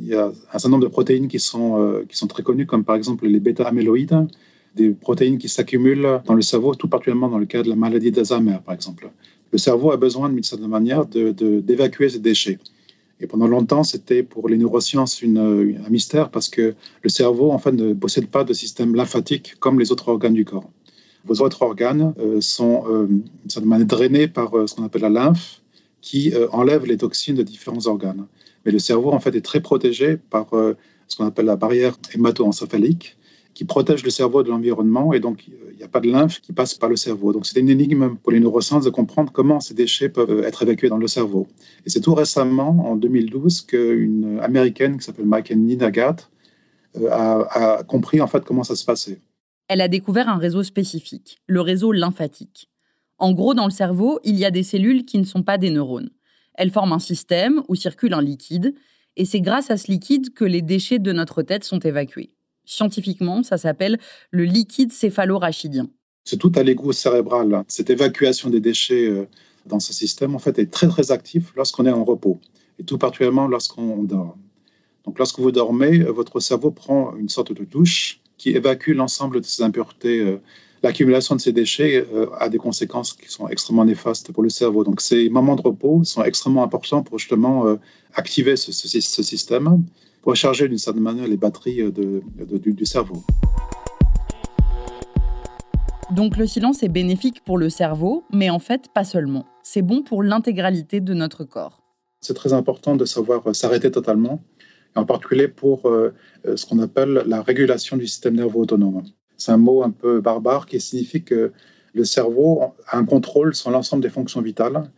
Il 0.00 0.06
y 0.08 0.14
a 0.14 0.26
un 0.26 0.58
certain 0.58 0.70
nombre 0.70 0.84
de 0.84 0.88
protéines 0.88 1.28
qui 1.28 1.40
sont, 1.40 1.80
euh, 1.80 2.04
qui 2.08 2.16
sont 2.16 2.26
très 2.26 2.42
connues, 2.42 2.66
comme 2.66 2.84
par 2.84 2.96
exemple 2.96 3.26
les 3.26 3.40
bêta-amyloïdes, 3.40 4.26
des 4.74 4.90
protéines 4.90 5.38
qui 5.38 5.48
s'accumulent 5.48 6.20
dans 6.26 6.34
le 6.34 6.42
cerveau, 6.42 6.74
tout 6.74 6.88
particulièrement 6.88 7.28
dans 7.28 7.38
le 7.38 7.46
cas 7.46 7.62
de 7.62 7.68
la 7.68 7.76
maladie 7.76 8.10
d'Alzheimer, 8.10 8.58
par 8.64 8.74
exemple. 8.74 9.10
Le 9.52 9.58
cerveau 9.58 9.92
a 9.92 9.96
besoin, 9.96 10.28
d'une 10.28 10.42
certaine 10.42 10.68
manière, 10.68 11.06
d'évacuer 11.06 12.06
de, 12.06 12.10
ces 12.10 12.18
déchets. 12.18 12.58
Et 13.20 13.26
pendant 13.26 13.46
longtemps, 13.46 13.82
c'était 13.82 14.22
pour 14.22 14.48
les 14.48 14.58
neurosciences 14.58 15.22
un 15.22 15.90
mystère 15.90 16.30
parce 16.30 16.50
que 16.50 16.74
le 17.02 17.08
cerveau, 17.08 17.50
en 17.50 17.58
fait, 17.58 17.72
ne 17.72 17.94
possède 17.94 18.26
pas 18.26 18.44
de 18.44 18.52
système 18.52 18.94
lymphatique 18.94 19.54
comme 19.58 19.78
les 19.78 19.92
autres 19.92 20.08
organes 20.08 20.34
du 20.34 20.44
corps. 20.44 20.70
Vos 21.24 21.40
autres 21.40 21.62
organes 21.62 22.12
euh, 22.18 22.40
sont 22.40 22.84
euh, 22.88 23.84
drainés 23.84 24.28
par 24.28 24.50
ce 24.68 24.74
qu'on 24.74 24.84
appelle 24.84 25.02
la 25.02 25.08
lymphe, 25.08 25.62
qui 26.02 26.32
enlève 26.52 26.84
les 26.84 26.98
toxines 26.98 27.34
de 27.34 27.42
différents 27.42 27.86
organes. 27.86 28.26
Mais 28.66 28.72
le 28.72 28.78
cerveau, 28.78 29.12
en 29.12 29.20
fait, 29.20 29.34
est 29.34 29.44
très 29.44 29.60
protégé 29.60 30.18
par 30.18 30.48
ce 31.08 31.16
qu'on 31.16 31.26
appelle 31.26 31.46
la 31.46 31.56
barrière 31.56 31.96
hémato-encéphalique, 32.12 33.16
qui 33.56 33.64
protège 33.64 34.04
le 34.04 34.10
cerveau 34.10 34.42
de 34.42 34.50
l'environnement 34.50 35.14
et 35.14 35.20
donc 35.20 35.48
il 35.48 35.78
n'y 35.78 35.82
a 35.82 35.88
pas 35.88 36.00
de 36.00 36.10
lymphe 36.10 36.42
qui 36.42 36.52
passe 36.52 36.74
par 36.74 36.90
le 36.90 36.96
cerveau. 36.96 37.32
Donc 37.32 37.46
c'est 37.46 37.58
une 37.58 37.70
énigme 37.70 38.16
pour 38.16 38.30
les 38.30 38.38
neurosciences 38.38 38.84
de 38.84 38.90
comprendre 38.90 39.32
comment 39.32 39.60
ces 39.60 39.72
déchets 39.72 40.10
peuvent 40.10 40.44
être 40.44 40.62
évacués 40.62 40.90
dans 40.90 40.98
le 40.98 41.08
cerveau. 41.08 41.48
Et 41.86 41.90
c'est 41.90 42.02
tout 42.02 42.14
récemment, 42.14 42.76
en 42.86 42.96
2012, 42.96 43.62
qu'une 43.62 44.40
américaine 44.42 44.98
qui 44.98 45.04
s'appelle 45.04 45.24
Maken 45.24 45.56
Nagat 45.56 46.16
euh, 46.98 47.08
a, 47.10 47.78
a 47.78 47.82
compris 47.82 48.20
en 48.20 48.26
fait 48.26 48.44
comment 48.44 48.62
ça 48.62 48.76
se 48.76 48.84
passait. 48.84 49.20
Elle 49.68 49.80
a 49.80 49.88
découvert 49.88 50.28
un 50.28 50.36
réseau 50.36 50.62
spécifique, 50.62 51.38
le 51.46 51.62
réseau 51.62 51.92
lymphatique. 51.92 52.68
En 53.16 53.32
gros, 53.32 53.54
dans 53.54 53.64
le 53.64 53.70
cerveau, 53.70 54.20
il 54.22 54.36
y 54.36 54.44
a 54.44 54.50
des 54.50 54.64
cellules 54.64 55.06
qui 55.06 55.18
ne 55.18 55.24
sont 55.24 55.42
pas 55.42 55.56
des 55.56 55.70
neurones. 55.70 56.10
Elles 56.56 56.70
forment 56.70 56.92
un 56.92 56.98
système 56.98 57.62
où 57.68 57.74
circule 57.74 58.14
un 58.14 58.22
liquide, 58.22 58.74
et 59.16 59.24
c'est 59.24 59.40
grâce 59.40 59.70
à 59.70 59.76
ce 59.76 59.90
liquide 59.90 60.34
que 60.34 60.44
les 60.44 60.62
déchets 60.62 60.98
de 60.98 61.12
notre 61.12 61.42
tête 61.42 61.64
sont 61.64 61.78
évacués. 61.80 62.30
Scientifiquement, 62.64 63.42
ça 63.42 63.58
s'appelle 63.58 63.98
le 64.30 64.44
liquide 64.44 64.92
céphalorachidien. 64.92 65.88
C'est 66.24 66.38
tout 66.38 66.52
à 66.56 66.62
l'égout 66.62 66.92
cérébral. 66.92 67.64
Cette 67.68 67.90
évacuation 67.90 68.50
des 68.50 68.60
déchets 68.60 69.06
euh, 69.06 69.28
dans 69.64 69.80
ce 69.80 69.92
système, 69.92 70.34
en 70.34 70.38
fait, 70.38 70.58
est 70.58 70.70
très, 70.70 70.88
très 70.88 71.12
actif 71.12 71.52
lorsqu'on 71.56 71.86
est 71.86 71.90
en 71.90 72.04
repos, 72.04 72.40
et 72.78 72.84
tout 72.84 72.98
particulièrement 72.98 73.46
lorsqu'on 73.46 74.02
dort. 74.02 74.36
Donc, 75.04 75.18
lorsque 75.18 75.38
vous 75.38 75.52
dormez, 75.52 76.00
euh, 76.00 76.10
votre 76.10 76.40
cerveau 76.40 76.72
prend 76.72 77.16
une 77.16 77.28
sorte 77.28 77.52
de 77.52 77.64
douche 77.64 78.20
qui 78.36 78.50
évacue 78.50 78.90
l'ensemble 78.90 79.40
de 79.40 79.46
ces 79.46 79.62
impuretés. 79.62 80.38
Euh, 80.76 80.88
l'accumulation 80.88 81.36
de 81.36 81.40
ces 81.40 81.52
déchets 81.52 82.06
a 82.38 82.48
des 82.48 82.58
conséquences 82.58 83.12
qui 83.12 83.30
sont 83.30 83.48
extrêmement 83.48 83.84
néfastes 83.84 84.32
pour 84.32 84.42
le 84.42 84.48
cerveau. 84.48 84.84
Donc, 84.84 85.00
ces 85.00 85.28
moments 85.28 85.56
de 85.56 85.62
repos 85.62 86.04
sont 86.04 86.22
extrêmement 86.22 86.62
importants 86.62 87.02
pour 87.02 87.18
justement 87.18 87.78
activer 88.14 88.56
ce, 88.56 88.72
ce, 88.72 89.00
ce 89.00 89.22
système 89.22 89.82
recharger 90.26 90.68
d'une 90.68 90.78
certaine 90.78 91.02
manière 91.02 91.28
les 91.28 91.36
batteries 91.36 91.90
de, 91.92 92.22
du, 92.58 92.72
du 92.72 92.84
cerveau. 92.84 93.22
Donc 96.10 96.36
le 96.36 96.46
silence 96.46 96.82
est 96.82 96.88
bénéfique 96.88 97.42
pour 97.44 97.58
le 97.58 97.68
cerveau, 97.68 98.24
mais 98.32 98.50
en 98.50 98.58
fait 98.58 98.88
pas 98.94 99.04
seulement. 99.04 99.46
C'est 99.62 99.82
bon 99.82 100.02
pour 100.02 100.22
l'intégralité 100.22 101.00
de 101.00 101.14
notre 101.14 101.44
corps. 101.44 101.82
C'est 102.20 102.34
très 102.34 102.52
important 102.52 102.96
de 102.96 103.04
savoir 103.04 103.54
s'arrêter 103.54 103.90
totalement, 103.90 104.40
en 104.94 105.04
particulier 105.04 105.48
pour 105.48 105.88
euh, 105.88 106.14
ce 106.54 106.64
qu'on 106.66 106.78
appelle 106.78 107.24
la 107.26 107.42
régulation 107.42 107.96
du 107.96 108.06
système 108.06 108.36
nerveux 108.36 108.58
autonome. 108.58 109.02
C'est 109.36 109.52
un 109.52 109.56
mot 109.56 109.82
un 109.82 109.90
peu 109.90 110.20
barbare 110.20 110.66
qui 110.66 110.80
signifie 110.80 111.22
que 111.22 111.52
le 111.94 112.04
cerveau 112.04 112.62
a 112.88 112.98
un 112.98 113.04
contrôle 113.04 113.54
sur 113.54 113.70
l'ensemble 113.70 114.02
des 114.02 114.10
fonctions 114.10 114.42
vitales, 114.42 114.90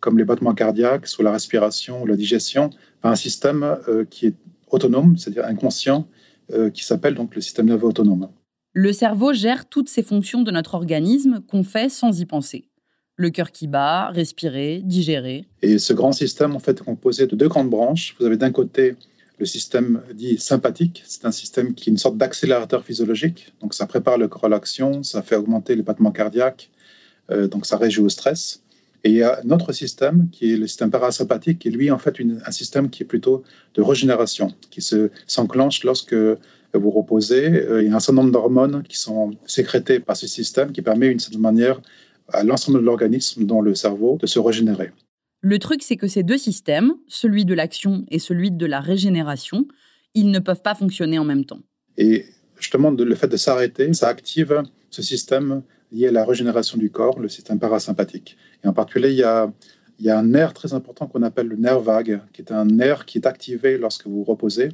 comme 0.00 0.18
les 0.18 0.24
battements 0.24 0.54
cardiaques, 0.54 1.06
sur 1.06 1.22
la 1.22 1.32
respiration, 1.32 2.04
la 2.04 2.16
digestion, 2.16 2.70
par 3.00 3.12
un 3.12 3.16
système 3.16 3.62
euh, 3.88 4.04
qui 4.04 4.26
est 4.26 4.34
autonome, 4.70 5.16
c'est-à-dire 5.16 5.46
inconscient, 5.46 6.06
euh, 6.52 6.70
qui 6.70 6.84
s'appelle 6.84 7.14
donc 7.14 7.34
le 7.34 7.40
système 7.40 7.66
nerveux 7.66 7.86
autonome. 7.86 8.28
Le 8.74 8.92
cerveau 8.92 9.32
gère 9.32 9.68
toutes 9.68 9.88
ces 9.88 10.02
fonctions 10.02 10.42
de 10.42 10.50
notre 10.50 10.74
organisme 10.74 11.40
qu'on 11.46 11.62
fait 11.62 11.88
sans 11.88 12.20
y 12.20 12.26
penser. 12.26 12.68
Le 13.16 13.30
cœur 13.30 13.52
qui 13.52 13.66
bat, 13.66 14.08
respirer, 14.08 14.80
digérer. 14.82 15.44
Et 15.60 15.78
ce 15.78 15.92
grand 15.92 16.12
système, 16.12 16.56
en 16.56 16.58
fait, 16.58 16.80
est 16.80 16.84
composé 16.84 17.26
de 17.26 17.36
deux 17.36 17.48
grandes 17.48 17.68
branches. 17.68 18.16
Vous 18.18 18.26
avez 18.26 18.38
d'un 18.38 18.50
côté 18.50 18.96
le 19.42 19.46
système 19.46 20.02
dit 20.14 20.38
sympathique. 20.38 21.02
C'est 21.04 21.24
un 21.24 21.32
système 21.32 21.74
qui 21.74 21.90
est 21.90 21.92
une 21.92 21.98
sorte 21.98 22.16
d'accélérateur 22.16 22.84
physiologique. 22.84 23.52
Donc, 23.60 23.74
ça 23.74 23.86
prépare 23.86 24.16
le 24.16 24.28
corps 24.28 24.44
à 24.44 24.48
l'action, 24.48 25.02
ça 25.02 25.20
fait 25.20 25.34
augmenter 25.34 25.74
les 25.74 25.82
battements 25.82 26.12
cardiaques, 26.12 26.70
euh, 27.32 27.48
donc 27.48 27.66
ça 27.66 27.76
réagit 27.76 28.00
au 28.00 28.08
stress. 28.08 28.62
Et 29.02 29.10
il 29.10 29.16
y 29.16 29.24
a 29.24 29.40
notre 29.42 29.72
système, 29.72 30.28
qui 30.30 30.52
est 30.52 30.56
le 30.56 30.68
système 30.68 30.92
parasympathique, 30.92 31.58
qui 31.58 31.68
est 31.68 31.70
lui, 31.72 31.90
en 31.90 31.98
fait, 31.98 32.14
un 32.46 32.52
système 32.52 32.88
qui 32.88 33.02
est 33.02 33.06
plutôt 33.14 33.42
de 33.74 33.82
régénération, 33.82 34.54
qui 34.70 34.80
s'enclenche 35.26 35.82
lorsque 35.82 36.14
vous 36.72 36.90
reposez. 36.90 37.46
Euh, 37.48 37.82
il 37.82 37.88
y 37.88 37.92
a 37.92 37.96
un 37.96 38.00
certain 38.00 38.22
nombre 38.22 38.30
d'hormones 38.30 38.84
qui 38.84 38.96
sont 38.96 39.32
sécrétées 39.44 39.98
par 39.98 40.16
ce 40.16 40.28
système 40.28 40.70
qui 40.70 40.82
permet, 40.82 41.08
d'une 41.08 41.18
certaine 41.18 41.40
manière, 41.40 41.80
à 42.28 42.44
l'ensemble 42.44 42.78
de 42.78 42.84
l'organisme, 42.84 43.44
dont 43.44 43.60
le 43.60 43.74
cerveau, 43.74 44.18
de 44.22 44.28
se 44.28 44.38
régénérer. 44.38 44.92
Le 45.42 45.58
truc, 45.58 45.82
c'est 45.82 45.96
que 45.96 46.06
ces 46.06 46.22
deux 46.22 46.38
systèmes, 46.38 46.94
celui 47.08 47.44
de 47.44 47.52
l'action 47.52 48.06
et 48.10 48.20
celui 48.20 48.52
de 48.52 48.64
la 48.64 48.80
régénération, 48.80 49.66
ils 50.14 50.30
ne 50.30 50.38
peuvent 50.38 50.62
pas 50.62 50.76
fonctionner 50.76 51.18
en 51.18 51.24
même 51.24 51.44
temps. 51.44 51.60
Et 51.98 52.26
justement, 52.58 52.92
le 52.92 53.14
fait 53.16 53.26
de 53.26 53.36
s'arrêter, 53.36 53.92
ça 53.92 54.08
active 54.08 54.62
ce 54.90 55.02
système 55.02 55.62
lié 55.90 56.08
à 56.08 56.12
la 56.12 56.24
régénération 56.24 56.78
du 56.78 56.90
corps, 56.90 57.18
le 57.18 57.28
système 57.28 57.58
parasympathique. 57.58 58.36
Et 58.62 58.68
en 58.68 58.72
particulier, 58.72 59.10
il 59.10 59.16
y 59.16 59.24
a, 59.24 59.52
un 60.16 60.22
nerf 60.22 60.54
très 60.54 60.74
important 60.74 61.08
qu'on 61.08 61.22
appelle 61.22 61.48
le 61.48 61.56
nerf 61.56 61.80
vague, 61.80 62.20
qui 62.32 62.42
est 62.42 62.52
un 62.52 62.64
nerf 62.64 63.04
qui 63.04 63.18
est 63.18 63.26
activé 63.26 63.78
lorsque 63.78 64.06
vous 64.06 64.22
reposez 64.22 64.68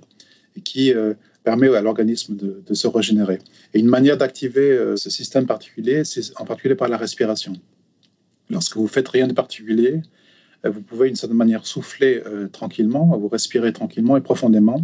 et 0.55 0.61
qui 0.61 0.93
euh, 0.93 1.15
permet 1.45 1.75
à 1.75 1.81
l'organisme 1.81 2.37
de, 2.37 2.75
se 2.75 2.87
régénérer. 2.87 3.39
Et 3.73 3.81
une 3.81 3.89
manière 3.89 4.19
d'activer 4.19 4.71
euh, 4.71 4.97
ce 4.97 5.09
système 5.09 5.47
particulier, 5.47 6.05
c'est 6.05 6.39
en 6.39 6.45
particulier 6.45 6.75
par 6.75 6.89
la 6.89 6.99
respiration. 6.99 7.55
Lorsque 8.51 8.77
vous 8.77 8.87
faites 8.87 9.09
rien 9.09 9.27
de 9.27 9.33
particulier, 9.33 10.03
vous 10.65 10.83
pouvez 10.83 11.07
d'une 11.07 11.17
certaine 11.17 11.37
manière 11.37 11.67
souffler 11.67 12.23
tranquillement, 12.53 13.17
vous 13.17 13.29
respirez 13.29 13.73
tranquillement 13.73 14.17
et 14.17 14.21
profondément. 14.21 14.83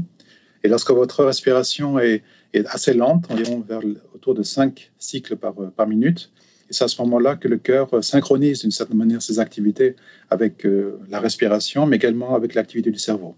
Et 0.62 0.68
lorsque 0.68 0.90
votre 0.90 1.24
respiration 1.24 1.98
est, 1.98 2.22
assez 2.66 2.94
lente, 2.94 3.30
environ 3.30 3.60
vers, 3.60 3.80
autour 4.14 4.34
de 4.34 4.42
5 4.42 4.92
cycles 4.98 5.36
par, 5.36 5.54
par 5.76 5.86
minute, 5.88 6.30
c'est 6.70 6.84
à 6.84 6.88
ce 6.88 7.00
moment-là 7.02 7.36
que 7.36 7.48
le 7.48 7.58
cœur 7.58 8.02
synchronise 8.02 8.60
d'une 8.60 8.70
certaine 8.70 8.96
manière 8.96 9.22
ses 9.22 9.38
activités 9.38 9.96
avec 10.30 10.64
euh, 10.64 10.98
la 11.10 11.20
respiration, 11.20 11.86
mais 11.86 11.96
également 11.96 12.34
avec 12.34 12.54
l'activité 12.54 12.90
du 12.90 12.98
cerveau. 12.98 13.36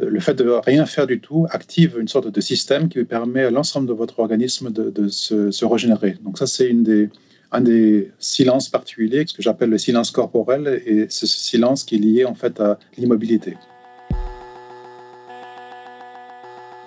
Euh, 0.00 0.08
le 0.08 0.20
fait 0.20 0.34
de 0.34 0.48
rien 0.48 0.86
faire 0.86 1.06
du 1.06 1.20
tout 1.20 1.46
active 1.50 1.98
une 1.98 2.08
sorte 2.08 2.28
de 2.28 2.40
système 2.40 2.88
qui 2.88 3.02
permet 3.04 3.44
à 3.44 3.50
l'ensemble 3.50 3.86
de 3.86 3.92
votre 3.92 4.20
organisme 4.20 4.70
de, 4.70 4.90
de 4.90 5.08
se, 5.08 5.50
se, 5.50 5.64
régénérer. 5.64 6.16
Donc 6.22 6.38
ça, 6.38 6.46
c'est 6.46 6.68
une 6.68 6.82
des, 6.82 7.10
un 7.50 7.60
des 7.60 8.10
silences 8.18 8.68
particuliers, 8.68 9.24
ce 9.26 9.34
que 9.34 9.42
j'appelle 9.42 9.70
le 9.70 9.78
silence 9.78 10.10
corporel, 10.10 10.82
et 10.86 11.06
ce 11.08 11.26
silence 11.26 11.84
qui 11.84 11.96
est 11.96 11.98
lié 11.98 12.24
en 12.24 12.34
fait 12.34 12.60
à 12.60 12.78
l'immobilité. 12.96 13.56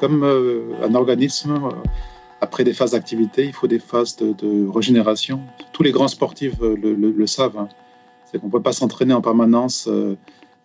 comme 0.01 0.23
euh, 0.23 0.63
un 0.81 0.95
organisme, 0.95 1.51
euh, 1.51 1.69
après 2.41 2.63
des 2.63 2.73
phases 2.73 2.91
d'activité, 2.91 3.45
il 3.45 3.53
faut 3.53 3.67
des 3.67 3.77
phases 3.77 4.17
de, 4.17 4.67
régénération. 4.67 5.39
Tous 5.73 5.83
les 5.83 5.91
grands 5.91 6.07
sportifs 6.07 6.55
euh, 6.61 6.75
le, 6.75 7.27
savent. 7.27 7.57
Hein. 7.57 7.69
C'est 8.25 8.39
qu'on 8.39 8.47
ne 8.47 8.51
peut 8.51 8.63
pas 8.63 8.73
s'entraîner 8.73 9.13
en 9.13 9.21
permanence. 9.21 9.87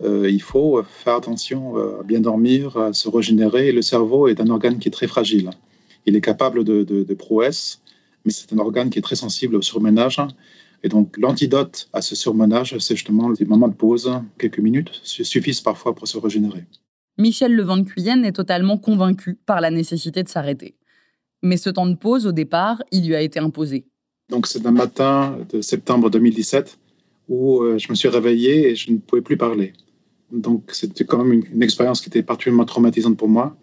Il 0.03 0.43
faut 0.43 0.83
faire 0.85 1.17
attention 1.17 1.77
à 1.77 2.03
bien 2.05 2.21
dormir, 2.21 2.77
à 2.77 2.93
se 2.93 3.09
régénérer. 3.09 3.73
Le 3.73 3.83
cerveau 3.83 4.29
est 4.29 4.41
un 4.41 4.49
organe 4.49 4.79
qui 4.79 4.89
est 4.89 4.93
très 4.93 5.09
fragile. 5.09 5.51
Il 6.07 6.15
est 6.15 6.21
capable 6.21 6.63
de, 6.63 6.85
de, 6.85 7.03
de 7.03 7.15
prouesse, 7.15 7.81
mais 8.27 8.33
c'est 8.33 8.53
un 8.53 8.59
organe 8.59 8.91
qui 8.91 8.99
est 8.99 9.03
très 9.03 9.17
sensible 9.17 9.57
au 9.57 9.63
surménage. 9.63 10.21
Et 10.83 10.89
donc, 10.89 11.17
l'antidote 11.17 11.89
à 11.93 12.03
ce 12.03 12.15
surmenage, 12.15 12.77
c'est 12.79 12.97
justement 12.97 13.31
des 13.31 13.47
moments 13.47 13.69
de 13.69 13.75
pause, 13.75 14.13
quelques 14.39 14.59
minutes, 14.59 15.01
suffisent 15.03 15.63
parfois 15.63 15.95
pour 15.95 16.07
se 16.07 16.19
régénérer. 16.19 16.67
Michel 17.19 17.55
Levent 17.55 17.79
de 17.79 17.85
Cuyenne 17.85 18.25
est 18.25 18.33
totalement 18.33 18.77
convaincu 18.77 19.39
par 19.47 19.63
la 19.63 19.71
nécessité 19.71 20.23
de 20.23 20.29
s'arrêter. 20.29 20.77
Mais 21.43 21.57
ce 21.57 21.71
temps 21.71 21.87
de 21.87 21.95
pause, 21.95 22.27
au 22.27 22.33
départ, 22.33 22.83
il 22.91 23.07
lui 23.07 23.15
a 23.15 23.23
été 23.23 23.39
imposé. 23.39 23.87
Donc 24.29 24.47
c'est 24.47 24.67
un 24.67 24.73
matin 24.73 25.39
de 25.51 25.61
septembre 25.61 26.11
2017 26.11 26.79
où 27.29 27.63
euh, 27.63 27.79
je 27.79 27.89
me 27.91 27.95
suis 27.95 28.09
réveillé 28.09 28.71
et 28.71 28.75
je 28.75 28.91
ne 28.91 28.99
pouvais 28.99 29.23
plus 29.23 29.37
parler. 29.37 29.73
Donc 30.33 30.71
c'était 30.73 31.05
quand 31.05 31.19
même 31.19 31.33
une, 31.33 31.45
une, 31.55 31.63
expérience 31.63 32.01
qui 32.01 32.09
était 32.09 32.23
particulièrement 32.23 32.65
traumatisante 32.65 33.17
pour 33.17 33.29
moi. 33.29 33.57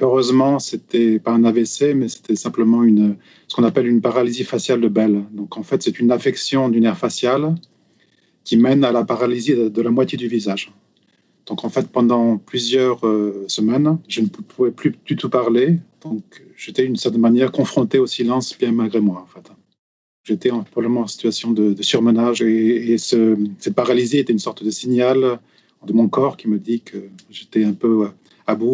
Heureusement, 0.00 0.58
c'était 0.58 1.18
pas 1.18 1.32
un 1.32 1.44
AVC, 1.44 1.94
mais 1.94 2.08
c'était 2.08 2.36
simplement 2.36 2.82
une, 2.82 3.16
ce 3.48 3.56
qu'on 3.56 3.64
appelle 3.64 3.86
une 3.86 4.00
paralysie 4.00 4.44
faciale 4.44 4.80
de 4.80 4.88
Bell. 4.88 5.24
Donc 5.32 5.56
en 5.56 5.62
fait, 5.62 5.82
c'est 5.82 5.98
une 5.98 6.10
affection 6.10 6.68
du 6.68 6.80
nerf 6.80 6.98
facial 6.98 7.54
qui 8.44 8.56
mène 8.56 8.84
à 8.84 8.92
la 8.92 9.04
paralysie 9.04 9.54
de, 9.54 9.82
la 9.82 9.90
moitié 9.90 10.18
du 10.18 10.28
visage. 10.28 10.72
Donc 11.46 11.64
en 11.64 11.68
fait, 11.68 11.88
pendant 11.88 12.38
plusieurs 12.38 13.06
euh, 13.06 13.44
semaines, 13.48 13.98
je 14.08 14.20
ne 14.20 14.26
pouvais 14.26 14.70
plus 14.70 14.94
du 15.04 15.16
tout 15.16 15.28
parler. 15.28 15.78
Donc 16.02 16.22
j'étais 16.56 16.84
d'une 16.84 16.96
certaine 16.96 17.20
manière 17.20 17.52
confronté 17.52 17.98
au 17.98 18.06
silence 18.06 18.56
bien 18.58 18.72
malgré 18.72 19.00
moi 19.00 19.22
en 19.22 19.26
fait. 19.26 19.50
J'étais 20.24 20.50
probablement 20.70 21.00
en 21.00 21.06
situation 21.08 21.50
de, 21.50 21.80
surmenage 21.82 22.42
et, 22.42 22.96
cette 22.96 23.74
paralysie 23.74 24.18
était 24.18 24.32
une 24.32 24.38
sorte 24.38 24.62
de 24.62 24.70
signal 24.70 25.40
de 25.84 25.92
mon 25.92 26.08
corps 26.08 26.36
qui 26.36 26.46
me 26.48 26.60
dit 26.60 26.80
que 26.80 26.96
j'étais 27.28 27.64
un 27.64 27.72
peu 27.72 28.08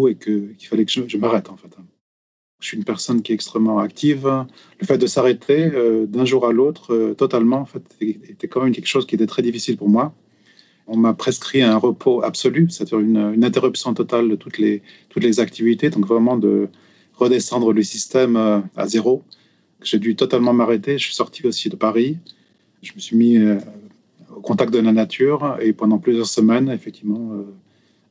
et 0.09 0.15
qu'il 0.15 0.55
fallait 0.69 0.85
que 0.85 0.93
je, 0.93 1.17
m'arrête 1.17 1.51
en 1.51 1.57
fait. 1.57 1.71
Je 2.61 2.67
suis 2.67 2.77
une 2.77 2.85
personne 2.85 3.23
qui 3.23 3.33
est 3.33 3.35
extrêmement 3.35 3.79
active. 3.79 4.27
Le 4.81 4.87
fait 4.87 4.99
de 4.99 5.07
s'arrêter 5.07 5.71
euh, 5.73 6.07
d'un 6.07 6.25
jour 6.25 6.47
à 6.47 6.53
l'autre 6.53 6.93
euh, 6.93 7.15
totalement 7.15 7.59
en 7.59 7.65
fait, 7.65 7.83
était 8.01 8.49
quand 8.49 8.63
même 8.63 8.73
quelque 8.73 8.89
chose 8.89 9.07
qui 9.07 9.15
était 9.15 9.27
très 9.27 9.43
difficile 9.43 9.77
pour 9.77 9.89
moi. 9.89 10.13
On 10.89 10.97
m'a 10.97 11.15
prescrit 11.15 11.63
un 11.63 11.77
repos 11.77 12.23
absolu, 12.25 12.69
c'est-à-dire 12.71 12.99
une, 12.99 13.45
interruption 13.45 13.95
totale 13.95 14.29
de 14.29 14.37
toutes 14.37 14.59
les, 14.59 14.83
toutes 15.11 15.23
les 15.23 15.39
activités, 15.39 15.91
donc 15.91 16.07
vraiment 16.07 16.37
de 16.37 16.69
redescendre 17.15 17.73
le 17.73 17.83
système 17.83 18.37
euh, 18.37 18.61
à 18.77 18.87
zéro. 18.87 19.23
J'ai 19.83 19.99
dû 19.99 20.17
totalement 20.17 20.53
m'arrêter. 20.53 20.99
Je 20.99 21.05
suis 21.05 21.15
sorti 21.15 21.47
aussi 21.47 21.69
de 21.69 21.77
Paris. 21.77 22.19
Je 22.83 22.93
me 22.95 23.01
suis 23.01 23.17
mis 23.17 23.39
au 24.35 24.41
contact 24.41 24.73
de 24.73 24.79
la 24.81 24.93
nature 24.93 25.57
et 25.61 25.73
pendant 25.73 25.99
plusieurs 25.99 26.27
semaines, 26.27 26.69
effectivement, 26.71 27.45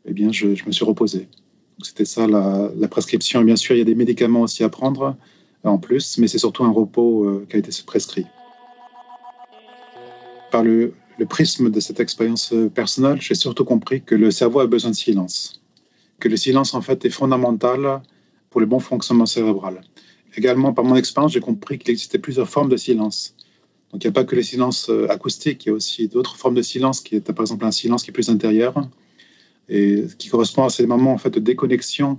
eh 0.07 0.13
bien, 0.13 0.31
je, 0.31 0.47
me 0.47 0.71
suis 0.71 0.86
reposé. 0.86 1.27
C'était 1.81 2.05
ça 2.05 2.27
la, 2.27 2.88
prescription. 2.88 3.41
Bien 3.43 3.55
sûr, 3.55 3.75
il 3.75 3.79
y 3.79 3.81
a 3.81 3.86
des 3.86 3.96
médicaments 3.96 4.41
aussi 4.41 4.63
à 4.63 4.69
prendre 4.69 5.15
en 5.63 5.77
plus, 5.77 6.17
mais 6.17 6.27
c'est 6.27 6.38
surtout 6.38 6.63
un 6.63 6.72
repos 6.72 7.25
euh, 7.25 7.46
qui 7.50 7.55
a 7.57 7.60
été 7.60 7.72
prescrit. 7.86 8.25
Par 10.51 10.63
le, 10.63 10.93
prisme 11.29 11.69
de 11.69 11.79
cette 11.79 12.00
expérience 12.00 12.53
euh, 12.53 12.69
personnelle, 12.69 13.19
j'ai 13.19 13.36
surtout 13.36 13.65
compris 13.65 14.01
que 14.01 14.15
le 14.15 14.31
cerveau 14.31 14.60
a 14.60 14.67
besoin 14.67 14.91
de 14.91 14.96
silence, 14.96 15.62
que 16.19 16.29
le 16.29 16.38
silence 16.38 16.74
en 16.74 16.81
fait 16.81 17.03
est 17.05 17.10
fondamental 17.10 18.01
pour 18.50 18.62
le 18.62 18.67
bon 18.67 18.79
fonctionnement 18.79 19.25
cérébral. 19.25 19.81
Également, 20.36 20.74
par 20.74 20.86
mon 20.86 20.96
expérience, 20.96 21.34
j'ai 21.34 21.39
compris 21.39 21.79
qu'il 21.79 21.91
existait 21.91 22.19
plusieurs 22.19 22.50
formes 22.50 22.69
de 22.69 22.77
silence. 22.77 23.36
Donc, 23.91 24.03
il 24.03 24.07
n'y 24.07 24.10
a 24.10 24.13
pas 24.13 24.25
que 24.25 24.36
le 24.36 24.43
silence 24.43 24.89
euh, 24.89 25.10
acoustique, 25.10 25.65
il 25.65 25.69
y 25.69 25.72
a 25.72 25.75
aussi 25.75 26.07
d'autres 26.07 26.38
formes 26.38 26.55
de 26.55 26.62
silence, 26.62 27.01
qui 27.01 27.15
est 27.15 27.22
par 27.22 27.43
exemple 27.43 27.65
un 27.65 27.72
silence 27.72 28.03
qui 28.03 28.12
est 28.12 28.13
plus 28.13 28.29
intérieur, 28.29 28.75
et 29.69 30.03
qui 30.17 30.29
correspond 30.29 30.63
à 30.63 30.69
ces 30.69 30.86
moments 30.86 31.13
en 31.13 31.17
fait, 31.17 31.29
de 31.29 31.39
déconnexion 31.39 32.17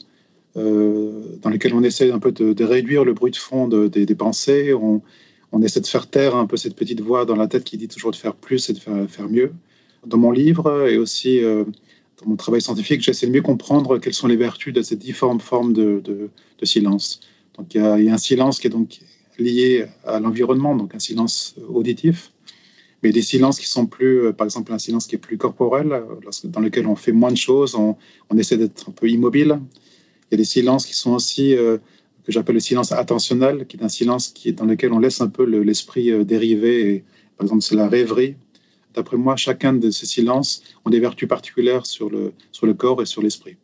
euh, 0.57 1.39
dans 1.43 1.51
lesquels 1.51 1.75
on 1.75 1.83
essaie 1.83 2.11
un 2.11 2.19
peu 2.19 2.33
de, 2.33 2.65
réduire 2.65 3.05
le 3.05 3.13
bruit 3.13 3.31
de 3.31 3.37
fond 3.37 3.69
des, 3.69 4.15
pensées. 4.15 4.75
On, 4.75 5.03
essaie 5.63 5.81
de 5.81 5.87
faire 5.87 6.09
taire 6.09 6.37
un 6.37 6.47
peu 6.47 6.57
cette 6.57 6.75
petite 6.75 7.01
voix 7.01 7.25
dans 7.25 7.37
la 7.37 7.47
tête 7.47 7.65
qui 7.65 7.77
dit 7.77 7.89
toujours 7.89 8.11
de 8.11 8.17
faire 8.17 8.35
plus 8.35 8.69
et 8.71 8.73
de 8.73 8.79
faire, 8.79 9.29
mieux. 9.29 9.53
Dans 10.07 10.19
mon 10.19 10.31
livre 10.31 10.87
et 10.89 10.99
aussi 10.99 11.43
euh, 11.43 11.65
dans 12.21 12.31
mon 12.31 12.37
travail 12.37 12.61
scientifique, 12.61 13.03
j'essaie 13.03 13.27
de 13.27 13.33
mieux 13.33 13.43
comprendre 13.43 13.99
quelles 13.99 14.15
sont 14.15 14.29
les 14.29 14.37
vertus 14.37 14.73
de 14.73 14.83
ces 14.83 14.97
différentes 14.97 15.43
formes 15.43 15.73
de, 15.73 16.31
silence. 16.63 17.21
Donc 17.57 17.75
il 17.75 17.81
y, 17.81 18.05
y, 18.05 18.09
a, 18.11 18.15
un 18.15 18.19
silence 18.19 18.61
qui 18.61 18.67
est 18.67 18.71
donc 18.71 19.01
lié 19.39 19.87
à 20.05 20.21
l'environnement, 20.21 20.77
donc 20.77 20.95
un 20.95 20.99
silence 20.99 21.55
auditif 21.69 22.33
mais 23.03 23.13
des 23.13 23.23
silences 23.23 23.59
qui 23.59 23.67
sont 23.67 23.87
plus, 23.87 24.27
euh, 24.27 24.33
par 24.33 24.45
exemple, 24.45 24.73
un 24.73 24.79
silence 24.79 25.07
qui 25.07 25.15
est 25.15 25.19
plus 25.19 25.39
corporel, 25.39 25.93
euh, 25.93 26.05
dans 26.45 26.61
lequel 26.61 26.87
on 26.87 26.97
fait 26.97 27.13
moins 27.13 27.31
de 27.31 27.37
choses, 27.37 27.75
on, 27.75 27.97
essaie 28.37 28.57
d'être 28.57 28.89
un 28.89 28.93
peu 28.93 29.09
immobile. 29.09 29.61
Il 30.31 30.33
y 30.33 30.35
a 30.35 30.37
des 30.37 30.45
silences 30.45 30.85
qui 30.85 30.95
sont 30.95 31.13
aussi, 31.13 31.55
euh, 31.55 31.79
que 32.25 32.33
j'appelle 32.33 32.55
le 32.55 32.61
silence 32.61 32.93
attentionnel, 32.93 33.67
qui 33.67 33.77
est 33.77 33.85
un 33.85 33.89
silence 33.89 34.29
qui 34.29 34.53
dans 34.53 34.67
lequel 34.67 34.93
on 34.93 34.99
laisse 34.99 35.21
un 35.21 35.29
peu 35.29 35.45
l'esprit 35.45 36.25
dériver. 36.25 37.05
par 37.37 37.45
exemple, 37.45 37.63
c'est 37.63 37.77
la 37.77 37.89
rêverie. 37.89 38.37
D'après 38.95 39.17
moi, 39.17 39.37
chacun 39.37 39.73
de 39.73 39.91
ces 39.91 40.07
silences 40.07 40.63
ont 40.85 40.91
des 40.91 41.01
vertus 41.01 41.29
particulières 41.29 41.87
sur 41.87 42.11
le, 42.11 42.33
sur 42.53 42.67
le 42.67 42.75
corps 42.75 43.01
et 43.01 43.07
sur 43.07 43.23
l'esprit. 43.23 43.57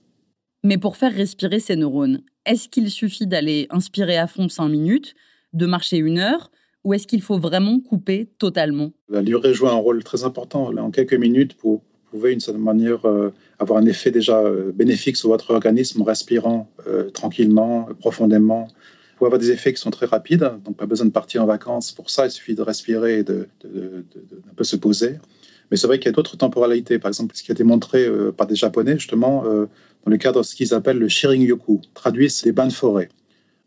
Mais 0.63 0.79
pour 0.79 0.97
faire 0.97 1.13
respirer 1.13 1.61
ces 1.61 1.77
neurones, 1.77 2.23
est-ce 2.47 2.69
qu'il 2.69 2.91
suffit 2.91 3.27
d'aller 3.27 3.67
inspirer 3.69 4.17
à 4.17 4.27
fond 4.27 4.49
cinq 4.49 4.69
minutes, 4.69 5.15
de 5.53 5.67
marcher 5.67 5.99
une 5.99 6.19
heure 6.19 6.51
ou 6.85 6.93
est-ce 6.93 7.07
qu'il 7.07 7.23
faut 7.23 7.39
vraiment 7.39 7.81
couper 7.81 8.29
totalement? 8.39 8.93
La 9.09 9.23
durée 9.23 9.55
joue 9.55 9.67
un 9.67 9.75
rôle 9.75 10.05
très 10.05 10.25
important. 10.25 10.71
en 10.77 10.91
quelques 10.91 11.15
minutes, 11.15 11.57
vous 11.63 11.83
pouvez, 12.11 12.31
d'une 12.31 12.41
certaine 12.41 12.63
manière, 12.63 13.07
euh, 13.07 13.33
avoir 13.59 13.79
un 13.79 13.87
effet 13.87 14.11
déjà 14.11 14.39
euh, 14.39 14.71
bénéfique 14.73 15.17
sur 15.17 15.31
votre 15.31 15.51
organisme 15.53 16.03
en 16.03 16.05
respirant 16.05 16.69
euh, 16.87 17.11
tranquillement, 17.11 17.89
profondément. 17.99 18.69
Vous 18.69 19.19
pouvez 19.19 19.29
avoir 19.29 19.41
des 19.41 19.51
effets 19.51 19.73
qui 19.73 19.81
sont 19.81 19.91
très 19.91 20.07
rapides, 20.07 20.51
donc 20.65 20.77
pas 20.77 20.87
besoin 20.87 21.07
de 21.07 21.13
partir 21.13 21.43
en 21.43 21.47
vacances 21.47 21.93
pour 21.93 22.11
ça. 22.11 22.27
Il 22.27 22.31
suffit 22.31 22.55
de 22.55 22.63
respirer 22.63 23.21
et 23.21 23.23
de, 23.23 23.49
un 23.65 24.55
peu 24.55 24.65
se 24.65 24.77
poser. 24.77 25.17
Mais 25.71 25.79
c'est 25.79 25.87
vrai 25.87 25.99
qu'il 25.99 26.07
y 26.07 26.09
a 26.11 26.13
d'autres 26.13 26.37
temporalités. 26.37 26.99
Par 26.99 27.09
exemple, 27.09 27.35
ce 27.35 27.43
qui 27.43 27.51
a 27.51 27.55
été 27.55 27.65
montré 27.65 28.07
par 28.37 28.47
des 28.47 28.57
Japonais, 28.57 28.99
justement, 28.99 29.45
dans 29.45 30.11
le 30.11 30.17
cadre 30.19 30.41
de 30.41 30.45
ce 30.45 30.55
qu'ils 30.55 30.75
appellent 30.75 30.99
le 30.99 31.09
Shirin-yoku. 31.09 31.81
Traduit, 31.95 32.29
c'est 32.29 32.47
des 32.47 32.53
bains 32.53 32.67
de 32.67 32.73
forêt. 32.73 33.09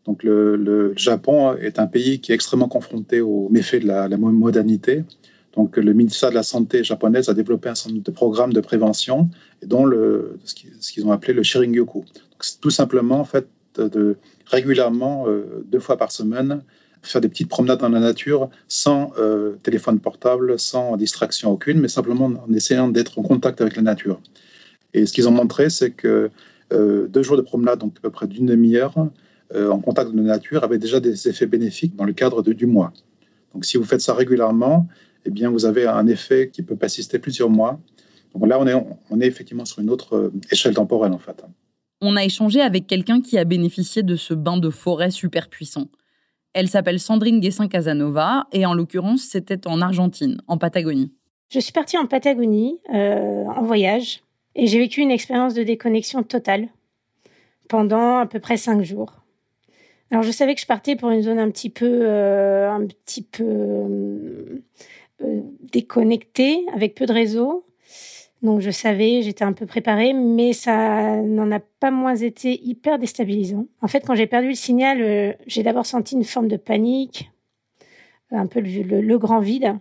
Donc 0.07 0.23
le, 0.23 0.93
Japon 0.95 1.55
est 1.57 1.79
un 1.79 1.85
pays 1.85 2.19
qui 2.21 2.31
est 2.31 2.35
extrêmement 2.35 2.69
confronté 2.69 3.21
aux 3.21 3.49
méfaits 3.49 3.81
de 3.81 3.87
la, 3.87 4.07
modernité. 4.17 5.03
Donc 5.53 5.75
le 5.75 5.93
ministère 5.93 6.29
de 6.29 6.35
la 6.35 6.43
Santé 6.43 6.83
japonaise 6.83 7.29
a 7.29 7.33
développé 7.33 7.67
un 7.67 7.75
certain 7.75 7.95
nombre 7.95 8.05
de 8.05 8.11
programmes 8.11 8.53
de 8.53 8.61
prévention, 8.61 9.29
dont 9.65 9.85
ce 10.43 10.91
qu'ils 10.93 11.05
ont 11.05 11.11
appelé 11.11 11.33
le 11.33 11.43
Shirin-yoku. 11.43 12.05
C'est 12.39 12.61
tout 12.61 12.69
simplement 12.69 13.19
en 13.19 13.25
fait 13.25 13.47
de 13.77 14.17
régulièrement, 14.45 15.25
euh, 15.27 15.63
deux 15.65 15.79
fois 15.79 15.97
par 15.97 16.11
semaine, 16.11 16.61
faire 17.03 17.21
des 17.21 17.29
petites 17.29 17.49
promenades 17.49 17.79
dans 17.79 17.89
la 17.89 17.99
nature 17.99 18.49
sans 18.67 19.11
euh, 19.19 19.55
téléphone 19.63 19.99
portable, 19.99 20.57
sans 20.59 20.97
distraction 20.97 21.51
aucune, 21.51 21.79
mais 21.79 21.87
simplement 21.87 22.25
en 22.25 22.51
essayant 22.53 22.87
d'être 22.87 23.19
en 23.19 23.23
contact 23.23 23.61
avec 23.61 23.75
la 23.75 23.83
nature. 23.83 24.19
Et 24.93 25.05
ce 25.05 25.13
qu'ils 25.13 25.27
ont 25.27 25.31
montré, 25.31 25.69
c'est 25.69 25.91
que 25.91 26.31
euh, 26.73 27.07
deux 27.07 27.23
jours 27.23 27.37
de 27.37 27.41
promenade, 27.41 27.79
donc 27.79 27.93
à 27.97 28.01
peu 28.01 28.09
près 28.09 28.27
d'une 28.27 28.47
demi-heure, 28.47 28.95
en 29.55 29.79
contact 29.79 30.11
de 30.11 30.17
la 30.17 30.23
nature 30.23 30.63
avait 30.63 30.77
déjà 30.77 30.99
des 30.99 31.27
effets 31.27 31.45
bénéfiques 31.45 31.95
dans 31.95 32.03
le 32.03 32.13
cadre 32.13 32.41
de, 32.41 32.53
du 32.53 32.65
mois. 32.65 32.91
Donc 33.53 33.65
si 33.65 33.77
vous 33.77 33.85
faites 33.85 34.01
ça 34.01 34.13
régulièrement, 34.13 34.87
eh 35.27 35.29
bien, 35.29 35.49
vous 35.49 35.65
avez 35.65 35.85
un 35.85 36.07
effet 36.07 36.49
qui 36.51 36.63
peut 36.63 36.75
persister 36.75 37.19
plusieurs 37.19 37.49
mois. 37.49 37.79
Donc 38.33 38.47
là, 38.47 38.59
on 38.59 38.65
est, 38.65 38.73
on 39.09 39.19
est 39.19 39.25
effectivement 39.25 39.65
sur 39.65 39.79
une 39.79 39.89
autre 39.89 40.15
euh, 40.15 40.33
échelle 40.51 40.73
temporelle, 40.73 41.11
en 41.11 41.17
fait. 41.17 41.43
On 42.01 42.15
a 42.15 42.23
échangé 42.23 42.61
avec 42.61 42.87
quelqu'un 42.87 43.21
qui 43.21 43.37
a 43.37 43.43
bénéficié 43.43 44.03
de 44.03 44.15
ce 44.15 44.33
bain 44.33 44.57
de 44.57 44.69
forêt 44.69 45.11
super 45.11 45.49
puissant. 45.49 45.87
Elle 46.53 46.69
s'appelle 46.69 46.99
Sandrine 46.99 47.39
Guessin 47.39 47.67
Casanova 47.67 48.47
et 48.53 48.65
en 48.65 48.73
l'occurrence, 48.73 49.23
c'était 49.23 49.67
en 49.67 49.81
Argentine, 49.81 50.41
en 50.47 50.57
Patagonie. 50.57 51.11
Je 51.49 51.59
suis 51.59 51.73
partie 51.73 51.97
en 51.97 52.05
Patagonie 52.05 52.79
euh, 52.93 53.43
en 53.45 53.63
voyage 53.63 54.21
et 54.55 54.67
j'ai 54.67 54.79
vécu 54.79 55.01
une 55.01 55.11
expérience 55.11 55.53
de 55.53 55.63
déconnexion 55.63 56.23
totale 56.23 56.69
pendant 57.67 58.17
à 58.17 58.25
peu 58.25 58.39
près 58.39 58.57
cinq 58.57 58.81
jours. 58.83 59.23
Alors 60.11 60.23
je 60.23 60.31
savais 60.31 60.55
que 60.55 60.61
je 60.61 60.65
partais 60.65 60.95
pour 60.95 61.09
une 61.09 61.21
zone 61.21 61.39
un 61.39 61.51
petit 61.51 61.69
peu, 61.69 61.99
euh, 62.03 62.71
un 62.71 62.85
petit 62.85 63.21
peu 63.21 63.43
euh, 63.43 64.63
euh, 65.21 65.41
déconnectée, 65.71 66.65
avec 66.73 66.95
peu 66.95 67.05
de 67.05 67.13
réseau. 67.13 67.65
Donc 68.41 68.61
je 68.61 68.71
savais, 68.71 69.21
j'étais 69.23 69.43
un 69.43 69.53
peu 69.53 69.65
préparée, 69.65 70.13
mais 70.13 70.53
ça 70.53 71.17
n'en 71.17 71.51
a 71.51 71.59
pas 71.59 71.91
moins 71.91 72.15
été 72.15 72.61
hyper 72.63 72.99
déstabilisant. 72.99 73.65
En 73.81 73.87
fait, 73.87 74.01
quand 74.05 74.15
j'ai 74.15 74.27
perdu 74.27 74.49
le 74.49 74.55
signal, 74.55 75.35
j'ai 75.47 75.63
d'abord 75.63 75.85
senti 75.85 76.15
une 76.15 76.23
forme 76.23 76.47
de 76.47 76.57
panique, 76.57 77.31
un 78.31 78.45
peu 78.45 78.59
le, 78.61 79.17
grand 79.17 79.39
vide. 79.39 79.75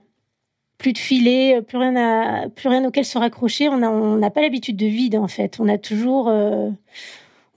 Plus 0.79 0.93
de 0.93 0.99
filet, 0.99 1.63
plus 1.63 1.79
rien, 1.79 1.97
à, 1.97 2.49
plus 2.49 2.69
rien 2.69 2.85
auquel 2.87 3.05
se 3.05 3.19
raccrocher. 3.19 3.69
On 3.69 3.79
n'a 3.79 3.91
on 3.91 4.17
n'a 4.17 4.31
pas 4.31 4.41
l'habitude 4.41 4.77
de 4.77 4.87
vide 4.87 5.17
en 5.17 5.29
fait. 5.29 5.59
On 5.61 5.69
a 5.69 5.79
toujours 5.79 6.31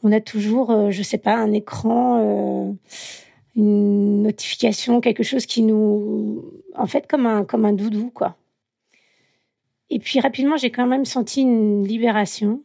on 0.03 0.11
a 0.11 0.21
toujours, 0.21 0.71
euh, 0.71 0.91
je 0.91 1.03
sais 1.03 1.17
pas, 1.17 1.35
un 1.35 1.51
écran, 1.51 2.19
euh, 2.21 2.71
une 3.55 4.23
notification, 4.23 5.01
quelque 5.01 5.23
chose 5.23 5.45
qui 5.45 5.61
nous, 5.61 6.43
en 6.75 6.87
fait, 6.87 7.07
comme 7.07 7.25
un 7.25 7.43
comme 7.43 7.65
un 7.65 7.73
doudou, 7.73 8.11
quoi. 8.13 8.37
Et 9.89 9.99
puis 9.99 10.19
rapidement, 10.19 10.57
j'ai 10.57 10.71
quand 10.71 10.87
même 10.87 11.05
senti 11.05 11.41
une 11.41 11.85
libération. 11.85 12.61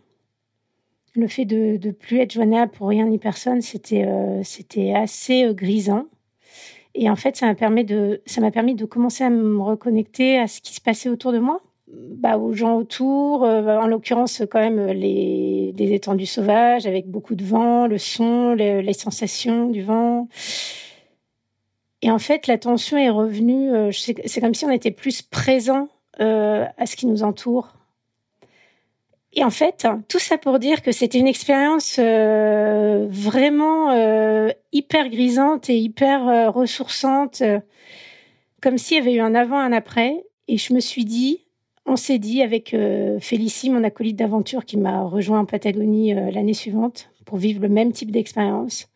Le 1.15 1.29
fait 1.29 1.45
de 1.45 1.79
ne 1.83 1.93
plus 1.93 2.19
être 2.19 2.33
joignable 2.33 2.73
pour 2.73 2.89
rien 2.89 3.07
ni 3.07 3.19
personne, 3.19 3.63
c'était 3.63 4.05
euh, 4.05 4.43
assez 4.95 5.55
grisant. 5.55 6.07
Et 6.95 7.09
en 7.11 7.17
fait, 7.17 7.37
ça 7.37 7.47
m'a 7.47 7.55
permis 7.55 7.85
de 7.85 8.85
commencer 8.85 9.25
à 9.25 9.31
me 9.31 9.61
reconnecter 9.61 10.39
à 10.39 10.47
ce 10.47 10.61
qui 10.61 10.75
se 10.75 10.81
passait 10.81 11.09
autour 11.09 11.33
de 11.33 11.39
moi 11.39 11.61
bah, 11.87 12.39
aux 12.39 12.55
gens 12.55 12.77
autour, 12.77 13.45
euh, 13.45 13.77
en 13.77 13.87
l'occurrence 13.87 14.43
quand 14.51 14.61
même 14.61 14.87
les 14.87 15.73
des 15.75 15.93
étendues 15.93 16.25
sauvages 16.25 16.87
avec 16.87 17.07
beaucoup 17.11 17.35
de 17.35 17.45
vent, 17.45 17.87
le 17.87 17.99
son, 17.99 18.55
les, 18.55 18.93
sensations 18.95 19.69
du 19.69 19.83
vent. 19.83 20.29
Et 22.01 22.11
en 22.11 22.19
fait, 22.19 22.47
l'attention 22.47 22.97
est 22.97 23.11
revenue. 23.11 23.71
Euh, 23.71 23.91
c'est 23.93 24.41
comme 24.41 24.55
si 24.55 24.65
on 24.65 24.71
était 24.71 24.93
plus 24.93 25.21
présent 25.21 25.89
euh, 26.21 26.65
à 26.79 26.87
ce 26.87 26.97
qui 26.97 27.07
nous 27.07 27.23
entoure. 27.23 27.75
Et 29.35 29.45
en 29.45 29.51
fait, 29.51 29.87
tout 30.09 30.21
ça 30.21 30.39
pour 30.39 30.59
dire 30.59 30.81
que 30.81 30.93
c'était 30.93 31.19
une 31.19 31.27
expérience 31.27 31.99
vraiment 31.99 33.91
hyper 34.73 35.09
grisante 35.09 35.69
et 35.69 35.77
hyper 35.77 36.55
ressourçante, 36.55 37.43
comme 38.63 38.79
s'il 38.79 38.99
y 38.99 39.01
avait 39.01 39.15
eu 39.15 39.21
un 39.21 39.35
avant, 39.35 39.59
un 39.59 39.73
après. 39.73 40.25
Et 40.47 40.57
je 40.57 40.73
me 40.73 40.79
suis 40.79 41.05
dit, 41.05 41.44
on 41.87 41.97
s'est 41.97 42.19
dit 42.19 42.43
avec 42.43 42.75
euh, 42.75 43.19
Félicie, 43.21 43.71
mon 43.71 43.85
acolyte 43.85 44.17
d'aventure 44.17 44.65
qui 44.65 44.77
m'a 44.77 45.03
rejoint 45.03 45.41
en 45.41 45.45
Patagonie 45.45 46.15
euh, 46.15 46.31
l'année 46.31 46.55
suivante 46.55 47.11
pour 47.25 47.39
vivre 47.39 47.61
le 47.61 47.69
même 47.69 47.93
type 47.93 48.11
d'expérience. 48.11 48.89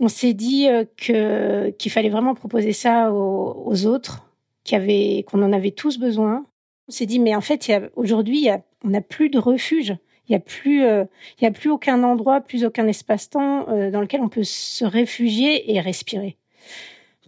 on 0.00 0.08
s'est 0.08 0.32
dit 0.32 0.66
que 0.96 1.70
qu'il 1.70 1.92
fallait 1.92 2.08
vraiment 2.08 2.34
proposer 2.34 2.72
ça 2.72 3.12
aux, 3.12 3.86
autres, 3.86 4.28
qu'on 4.68 5.42
en 5.42 5.52
avait 5.52 5.70
tous 5.70 5.98
besoin. 5.98 6.44
On 6.88 6.92
s'est 6.92 7.06
dit 7.06 7.20
mais 7.20 7.36
en 7.36 7.40
fait 7.40 7.72
aujourd'hui 7.94 8.48
on 8.84 8.88
n'a 8.88 9.00
plus 9.00 9.30
de 9.30 9.38
refuge. 9.38 9.96
Il 10.28 10.32
n'y 10.32 10.36
a 10.36 11.50
plus, 11.52 11.70
aucun 11.70 12.02
endroit, 12.02 12.40
plus 12.40 12.64
aucun 12.64 12.88
espace-temps 12.88 13.66
dans 13.90 14.00
lequel 14.00 14.20
on 14.20 14.28
peut 14.28 14.42
se 14.42 14.84
réfugier 14.84 15.72
et 15.72 15.80
respirer 15.80 16.38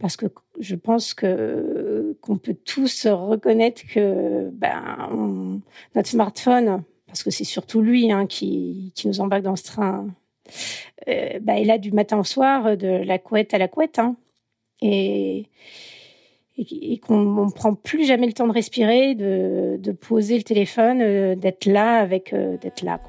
parce 0.01 0.17
que 0.17 0.27
je 0.61 0.75
pense 0.75 1.15
qu'on 1.15 2.39
peut 2.39 2.57
tous 2.65 3.07
reconnaître 3.07 3.83
que 3.93 4.36
ben, 4.53 5.61
notre 5.95 6.09
smartphone, 6.09 6.83
parce 7.07 7.23
que 7.23 7.31
c'est 7.31 7.45
surtout 7.45 7.81
lui 7.81 8.11
hein, 8.11 8.27
qui, 8.27 8.93
nous 9.05 9.21
embarque 9.21 9.43
dans 9.43 9.57
ce 9.57 9.65
train, 9.65 10.09
euh, 11.09 11.39
ben, 11.41 11.79
du 11.79 11.93
matin 11.93 12.19
au 12.19 12.25
soir, 12.25 12.77
de 12.77 12.89
la 12.89 13.19
couette 13.19 13.55
à 13.55 13.59
la 13.59 13.69
couette, 13.69 13.99
hein, 13.99 14.17
et, 14.83 15.47
et, 16.59 16.99
qu'on 16.99 17.47
ne 17.47 17.53
prend 17.53 17.75
plus 17.75 18.05
jamais 18.07 18.27
le 18.27 18.33
temps 18.33 18.47
de 18.47 18.53
respirer, 18.53 19.15
de, 19.15 19.93
poser 19.93 20.37
le 20.37 20.43
téléphone, 20.43 21.01
euh, 21.03 21.35
d'être 21.35 21.67
là 21.67 21.99
avec 21.99 22.33
euh, 22.33 22.57
d'être 22.59 22.83
là. 22.83 23.01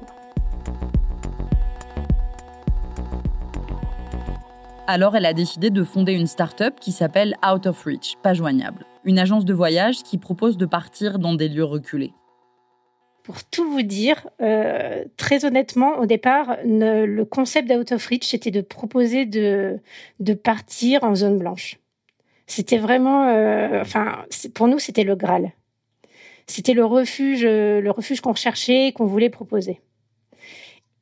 Alors, 4.86 5.16
elle 5.16 5.26
a 5.26 5.34
décidé 5.34 5.68
de 5.68 5.84
fonder 5.84 6.14
une 6.14 6.26
start-up 6.26 6.76
qui 6.80 6.92
s'appelle 6.92 7.36
Out 7.46 7.66
of 7.66 7.84
Reach, 7.84 8.14
pas 8.22 8.32
joignable. 8.32 8.86
Une 9.04 9.18
agence 9.18 9.44
de 9.44 9.54
voyage 9.54 10.02
qui 10.02 10.18
propose 10.18 10.56
de 10.56 10.66
partir 10.66 11.18
dans 11.18 11.34
des 11.34 11.48
lieux 11.48 11.64
reculés. 11.64 12.12
Pour 13.22 13.44
tout 13.44 13.70
vous 13.70 13.82
dire, 13.82 14.26
euh, 14.40 15.04
très 15.16 15.44
honnêtement, 15.44 15.98
au 15.98 16.06
départ, 16.06 16.56
le 16.64 17.24
concept 17.24 17.68
d'Out 17.68 17.92
of 17.92 18.06
Reach, 18.06 18.26
c'était 18.26 18.50
de 18.50 18.62
proposer 18.62 19.26
de, 19.26 19.80
partir 20.42 21.04
en 21.04 21.14
zone 21.14 21.38
blanche. 21.38 21.78
C'était 22.46 22.78
vraiment, 22.78 23.28
euh, 23.28 23.82
enfin, 23.82 24.24
pour 24.54 24.66
nous, 24.68 24.78
c'était 24.78 25.04
le 25.04 25.14
Graal. 25.14 25.52
C'était 26.46 26.72
le 26.72 26.86
refuge, 26.86 27.44
euh, 27.44 27.82
le 27.82 27.90
refuge 27.90 28.22
qu'on 28.22 28.32
recherchait, 28.32 28.92
qu'on 28.92 29.04
voulait 29.04 29.28
proposer. 29.28 29.80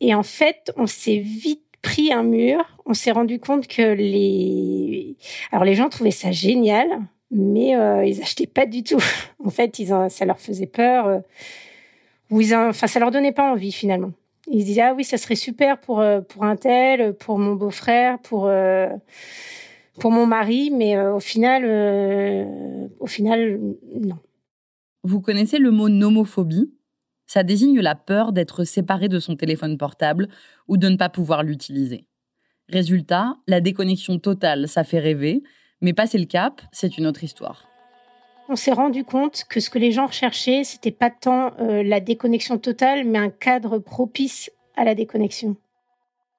Et 0.00 0.12
en 0.12 0.24
fait, 0.24 0.72
on 0.76 0.86
s'est 0.86 1.18
vite 1.18 1.62
pris 1.80 2.12
un 2.12 2.24
mur, 2.24 2.58
on 2.84 2.94
s'est 2.94 3.12
rendu 3.12 3.38
compte 3.38 3.68
que 3.68 3.92
les, 3.92 5.16
alors 5.52 5.64
les 5.64 5.76
gens 5.76 5.88
trouvaient 5.88 6.10
ça 6.10 6.32
génial, 6.32 6.88
mais 7.30 7.76
euh, 7.76 8.04
ils 8.04 8.20
achetaient 8.22 8.46
pas 8.46 8.66
du 8.66 8.82
tout. 8.82 9.02
en 9.44 9.50
fait, 9.50 9.80
ça 10.08 10.24
leur 10.24 10.38
faisait 10.38 10.66
peur, 10.66 11.06
euh, 11.06 11.18
ou 12.30 12.40
ils, 12.40 12.54
enfin, 12.54 12.86
ça 12.86 13.00
leur 13.00 13.10
donnait 13.10 13.32
pas 13.32 13.50
envie 13.50 13.72
finalement. 13.72 14.12
Ils 14.48 14.60
se 14.60 14.66
disaient 14.66 14.82
ah 14.82 14.94
oui, 14.94 15.04
ça 15.04 15.18
serait 15.18 15.34
super 15.34 15.80
pour 15.80 16.00
euh, 16.00 16.20
pour 16.20 16.44
un 16.44 16.56
tel, 16.56 17.14
pour 17.14 17.38
mon 17.38 17.54
beau-frère, 17.54 18.18
pour 18.20 18.50
pour 19.98 20.10
mon 20.10 20.26
mari, 20.26 20.70
mais 20.70 21.00
au 21.00 21.20
final, 21.20 21.64
au 23.00 23.06
final, 23.06 23.58
non. 23.94 24.18
Vous 25.02 25.20
connaissez 25.20 25.58
le 25.58 25.70
mot 25.70 25.88
nomophobie? 25.88 26.70
Ça 27.26 27.42
désigne 27.42 27.80
la 27.80 27.94
peur 27.94 28.32
d'être 28.32 28.64
séparé 28.64 29.08
de 29.08 29.18
son 29.18 29.36
téléphone 29.36 29.78
portable 29.78 30.28
ou 30.68 30.76
de 30.76 30.88
ne 30.88 30.96
pas 30.96 31.08
pouvoir 31.08 31.42
l'utiliser. 31.42 32.06
Résultat, 32.68 33.36
la 33.46 33.60
déconnexion 33.60 34.18
totale, 34.18 34.68
ça 34.68 34.84
fait 34.84 34.98
rêver, 34.98 35.42
mais 35.80 35.92
passer 35.92 36.18
le 36.18 36.26
cap, 36.26 36.62
c'est 36.72 36.98
une 36.98 37.06
autre 37.06 37.24
histoire. 37.24 37.66
On 38.48 38.56
s'est 38.56 38.72
rendu 38.72 39.04
compte 39.04 39.44
que 39.48 39.58
ce 39.58 39.70
que 39.70 39.78
les 39.78 39.90
gens 39.90 40.06
recherchaient, 40.06 40.62
c'était 40.62 40.92
pas 40.92 41.10
tant 41.10 41.52
euh, 41.58 41.82
la 41.82 42.00
déconnexion 42.00 42.58
totale, 42.58 43.04
mais 43.04 43.18
un 43.18 43.30
cadre 43.30 43.78
propice 43.78 44.50
à 44.76 44.84
la 44.84 44.94
déconnexion. 44.94 45.56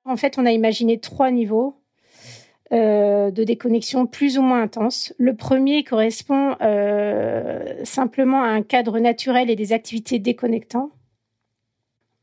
En 0.06 0.16
fait, 0.16 0.38
on 0.38 0.46
a 0.46 0.52
imaginé 0.52 1.00
trois 1.00 1.32
niveaux 1.32 1.76
euh, 2.72 3.30
de 3.30 3.44
déconnexion 3.44 4.08
plus 4.08 4.38
ou 4.38 4.42
moins 4.42 4.62
intenses. 4.62 5.14
Le 5.18 5.36
premier 5.36 5.84
correspond 5.84 6.56
euh, 6.62 7.84
simplement 7.84 8.44
à 8.44 8.48
un 8.48 8.62
cadre 8.62 9.00
naturel 9.00 9.50
et 9.50 9.56
des 9.56 9.74
activités 9.74 10.20
déconnectantes. 10.20 10.92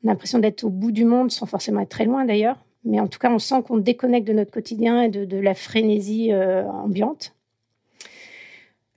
On 0.02 0.08
a 0.08 0.12
l'impression 0.12 0.38
d'être 0.38 0.64
au 0.64 0.70
bout 0.70 0.92
du 0.92 1.04
monde 1.04 1.30
sans 1.30 1.46
forcément 1.46 1.80
être 1.80 1.90
très 1.90 2.04
loin 2.04 2.24
d'ailleurs. 2.24 2.58
Mais 2.84 3.00
en 3.00 3.06
tout 3.06 3.18
cas, 3.18 3.30
on 3.30 3.38
sent 3.38 3.62
qu'on 3.66 3.78
déconnecte 3.78 4.26
de 4.26 4.32
notre 4.32 4.50
quotidien 4.50 5.02
et 5.02 5.08
de, 5.08 5.36
la 5.38 5.54
frénésie 5.54 6.32
euh, 6.32 6.64
ambiante. 6.64 7.34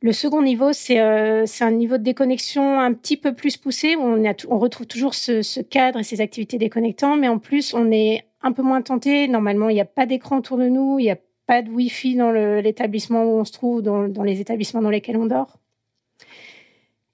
Le 0.02 0.12
second 0.12 0.44
niveau, 0.44 0.74
c'est 0.74 1.00
un 1.00 1.72
niveau 1.72 1.98
de 1.98 2.04
déconnexion 2.04 2.80
un 2.80 2.94
petit 2.94 3.18
peu 3.18 3.34
plus 3.34 3.58
poussé, 3.58 3.96
on, 3.96 4.24
on 4.50 4.60
retrouve 4.60 4.86
toujours 4.86 5.16
ce, 5.16 5.62
cadre 5.62 6.00
et 6.00 6.04
ces 6.04 6.22
activités 6.22 6.60
déconnectantes, 6.60 7.20
mais 7.20 7.28
en 7.28 7.40
plus, 7.40 7.74
on 7.74 7.92
est 7.92 8.26
un 8.44 8.52
peu 8.52 8.62
moins 8.62 8.84
tenté. 8.84 9.28
Normalement, 9.28 9.70
il 9.70 9.74
n'y 9.74 9.82
a 9.82 9.86
pas 9.86 10.06
d'écran 10.06 10.38
autour 10.38 10.58
de 10.58 10.68
nous, 10.68 11.00
il 11.00 11.04
n'y 11.04 11.12
a 11.12 11.18
pas 11.48 11.64
de 11.64 11.70
Wi-Fi 11.70 12.16
dans 12.16 12.32
l'établissement 12.32 13.24
où 13.24 13.40
on 13.40 13.46
se 13.46 13.54
trouve, 13.54 13.82
dans, 13.82 14.24
les 14.24 14.40
établissements 14.40 14.82
dans 14.82 14.92
lesquels 14.92 15.18
on 15.18 15.26
dort. 15.26 15.58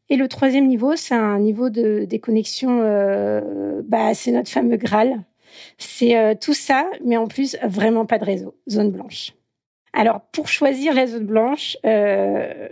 Et 0.09 0.17
le 0.17 0.27
troisième 0.27 0.67
niveau, 0.67 0.95
c'est 0.97 1.15
un 1.15 1.39
niveau 1.39 1.69
de 1.69 2.05
déconnexion, 2.05 2.81
euh, 2.81 3.81
bah, 3.87 4.13
c'est 4.13 4.31
notre 4.31 4.49
fameux 4.49 4.75
Graal. 4.75 5.23
C'est 5.77 6.17
euh, 6.17 6.35
tout 6.39 6.53
ça, 6.53 6.89
mais 7.03 7.17
en 7.17 7.27
plus, 7.27 7.57
vraiment 7.63 8.05
pas 8.05 8.19
de 8.19 8.25
réseau, 8.25 8.55
zone 8.69 8.91
blanche. 8.91 9.33
Alors, 9.93 10.21
pour 10.31 10.47
choisir 10.47 10.93
la 10.93 11.05
zone 11.07 11.25
blanche, 11.25 11.77
euh, 11.85 12.67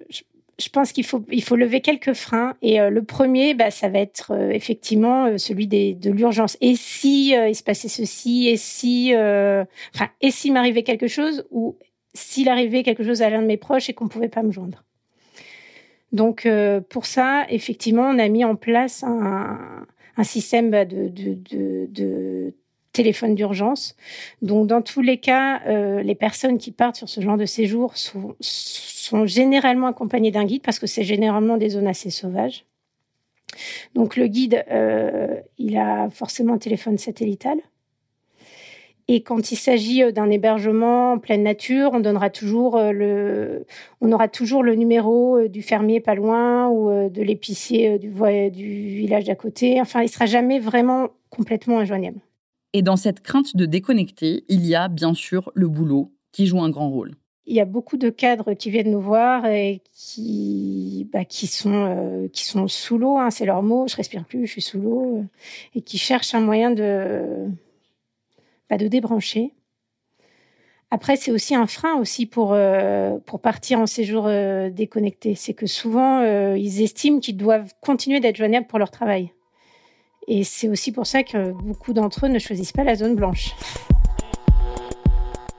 je 0.60 0.70
pense 0.70 0.92
qu'il 0.92 1.06
faut, 1.06 1.24
il 1.32 1.44
faut 1.44 1.56
lever 1.56 1.82
quelques 1.82 2.14
freins. 2.14 2.56
Et 2.62 2.82
euh, 2.82 2.90
le 2.90 3.04
premier, 3.04 3.54
bah, 3.54 3.72
ça 3.72 3.90
va 3.90 4.00
être 4.00 4.34
effectivement 4.52 5.38
celui 5.38 5.68
de 5.68 6.10
l'urgence. 6.10 6.58
Et 6.62 6.76
si 6.76 7.30
il 7.32 7.56
se 7.56 7.64
passait 7.64 7.90
ceci, 7.90 8.48
et 8.48 8.58
si, 8.58 9.14
enfin, 9.14 10.10
et 10.22 10.32
s'il 10.32 10.54
m'arrivait 10.54 10.84
quelque 10.84 11.08
chose, 11.08 11.46
ou 11.52 11.78
s'il 12.14 12.50
arrivait 12.50 12.84
quelque 12.84 13.04
chose 13.04 13.22
à 13.22 13.30
l'un 13.30 13.42
de 13.42 13.48
mes 13.48 13.58
proches 13.58 13.90
et 13.90 13.94
qu'on 13.94 14.08
pouvait 14.08 14.30
pas 14.30 14.44
me 14.44 14.52
joindre. 14.52 14.84
Donc 16.12 16.48
pour 16.90 17.06
ça, 17.06 17.46
effectivement, 17.50 18.04
on 18.04 18.20
a 18.20 18.28
mis 18.28 18.44
en 18.44 18.56
place 18.56 19.04
un, 19.04 19.86
système 20.24 20.70
bah, 20.70 20.86
de 20.86 21.10
téléphone 22.92 23.36
d'urgence. 23.36 23.96
Donc, 24.42 24.68
dans 24.68 24.82
tous 24.82 25.02
les 25.02 25.18
cas, 25.18 25.62
euh, 25.68 26.02
les 26.02 26.16
personnes 26.16 26.58
qui 26.58 26.72
partent 26.72 26.96
sur 26.96 27.10
ce 27.10 27.22
genre 27.22 27.38
de 27.38 27.46
séjour 27.46 27.98
sont, 27.98 28.36
sont 28.40 29.26
généralement 29.26 29.88
accompagnées 29.88 30.32
d'un 30.32 30.46
guide 30.46 30.62
parce 30.62 30.80
que 30.80 30.88
c'est 30.88 31.04
généralement 31.04 31.58
des 31.58 31.70
zones 31.70 31.88
assez 31.88 32.10
sauvages. 32.10 32.66
Donc, 33.96 34.16
le 34.16 34.28
guide, 34.28 34.64
euh, 34.72 35.40
il 35.58 35.78
a 35.78 36.10
forcément 36.10 36.54
un 36.54 36.58
téléphone 36.58 36.98
satelllital. 36.98 37.58
Et 39.08 39.24
quand 39.24 39.52
il 39.52 39.58
s'agit 39.58 40.04
euh, 40.04 40.12
d'un 40.12 40.30
hébergement 40.30 41.14
en 41.14 41.20
pleine 41.20 41.44
nature, 41.44 41.92
on 41.94 42.00
donnera 42.00 42.30
toujours 42.30 42.78
le, 42.80 43.66
on 44.00 44.12
aura 44.12 44.28
toujours 44.28 44.64
le 44.64 44.76
numéro 44.76 45.48
du 45.48 45.62
fermier 45.62 46.00
pas 46.00 46.16
loin 46.16 46.70
ou 46.70 47.10
de 47.10 47.22
l'épicier 47.22 48.00
du, 48.00 48.10
du 48.52 48.68
village 48.98 49.26
d'à 49.26 49.36
côté. 49.36 49.82
Enfin, 49.82 50.02
il 50.02 50.10
sera 50.10 50.26
jamais 50.26 50.60
vraiment 50.60 51.10
complètement 51.30 51.80
injoignable. 51.80 52.20
Et 52.74 52.82
dans 52.82 52.96
cette 52.96 53.22
crainte 53.22 53.56
de 53.56 53.66
déconnecter, 53.66 54.46
il 54.48 54.66
y 54.66 54.76
a 54.76 54.88
bien 54.88 55.14
sûr 55.14 55.52
le 55.56 55.68
boulot 55.68 56.14
qui 56.32 56.48
joue 56.48 56.62
un 56.62 56.70
grand 56.70 56.90
rôle. 56.90 57.16
Il 57.46 57.56
y 57.56 57.60
a 57.60 57.66
beaucoup 57.66 57.98
de 57.98 58.10
cadres 58.10 58.54
qui 58.54 58.70
viennent 58.70 58.92
nous 58.92 59.02
voir 59.02 59.46
et 59.46 59.82
qui, 59.94 61.10
bah, 61.12 61.24
euh, 61.66 62.28
sont 62.34 62.68
sous 62.68 62.98
l'eau, 62.98 63.18
hein, 63.18 63.32
c'est 63.32 63.46
leur 63.46 63.64
mot, 63.64 63.88
je 63.88 63.96
respire 63.96 64.26
plus, 64.26 64.46
je 64.46 64.52
suis 64.52 64.62
sous 64.62 64.80
l'eau, 64.80 65.18
euh, 65.18 65.24
et 65.76 65.82
qui 65.82 65.98
cherchent 65.98 66.36
un 66.36 66.40
moyen 66.40 66.72
de, 66.72 67.48
bah, 68.70 68.78
de 68.78 68.88
débrancher. 68.88 69.54
Après, 70.92 71.16
c'est 71.16 71.32
aussi 71.32 71.56
un 71.56 71.68
frein 71.68 71.96
aussi 71.96 72.26
pour, 72.26 72.54
euh, 72.54 73.18
pour 73.26 73.42
partir 73.42 73.80
en 73.80 73.88
séjour 73.88 74.30
déconnecté. 74.72 75.36
C'est 75.36 75.54
que 75.54 75.66
souvent, 75.66 76.22
ils 76.54 76.82
estiment 76.82 77.20
qu'ils 77.20 77.38
doivent 77.38 77.74
continuer 77.82 78.20
d'être 78.20 78.36
joignables 78.36 78.68
pour 78.68 78.78
leur 78.78 78.92
travail. 78.92 79.32
Et 80.28 80.44
c'est 80.44 80.70
aussi 80.70 80.92
pour 80.92 81.08
ça 81.08 81.24
que 81.24 81.52
beaucoup 81.52 81.94
d'entre 81.94 82.26
eux 82.26 82.30
ne 82.30 82.40
choisissent 82.40 82.72
pas 82.72 82.84
la 82.84 82.96
zone 82.96 83.16
blanche. 83.16 83.56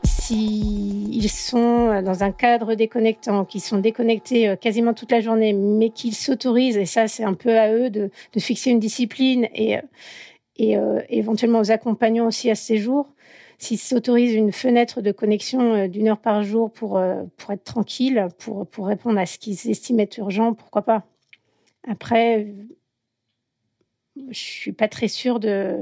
S'ils 0.05 1.29
sont 1.29 2.01
dans 2.01 2.23
un 2.23 2.31
cadre 2.31 2.75
déconnectant, 2.75 3.45
qu'ils 3.45 3.61
sont 3.61 3.79
déconnectés 3.79 4.49
euh, 4.49 4.57
quasiment 4.57 4.95
toute 4.95 5.11
la 5.11 5.21
journée, 5.21 5.53
mais 5.53 5.91
qu'ils 5.91 6.15
s'autorisent, 6.15 6.77
et 6.77 6.87
ça 6.87 7.09
c'est 7.09 7.25
un 7.25 7.35
peu 7.35 7.59
à 7.59 7.73
eux 7.73 7.91
de, 7.91 8.11
fixer 8.39 8.71
une 8.71 8.79
discipline 8.79 9.49
et, 9.55 9.79
et 10.57 10.77
euh, 10.77 11.01
éventuellement 11.09 11.59
aux 11.59 11.71
accompagnants 11.71 12.27
aussi 12.27 12.51
à 12.51 12.55
ces 12.55 12.79
jours, 12.79 13.09
s'ils 13.59 13.79
s'autorisent 13.79 14.35
une 14.35 14.53
fenêtre 14.53 15.01
de 15.01 15.13
connexion 15.13 15.75
euh, 15.75 15.89
d'une 15.89 16.09
heure 16.09 16.21
par 16.21 16.45
jour 16.45 16.71
pour, 16.71 17.03
pour 17.37 17.53
être 17.53 17.65
tranquille, 17.65 18.29
pour, 18.39 18.67
pour 18.67 18.87
répondre 18.87 19.19
à 19.19 19.27
ce 19.27 19.39
qu'ils 19.39 19.71
estiment 19.71 20.01
être 20.01 20.19
urgent, 20.19 20.55
pourquoi 20.55 20.83
pas. 20.83 21.05
Après, 21.89 22.47
je 24.17 24.39
suis 24.39 24.73
pas 24.73 24.89
très 24.89 25.09
sûre 25.09 25.41
de 25.41 25.77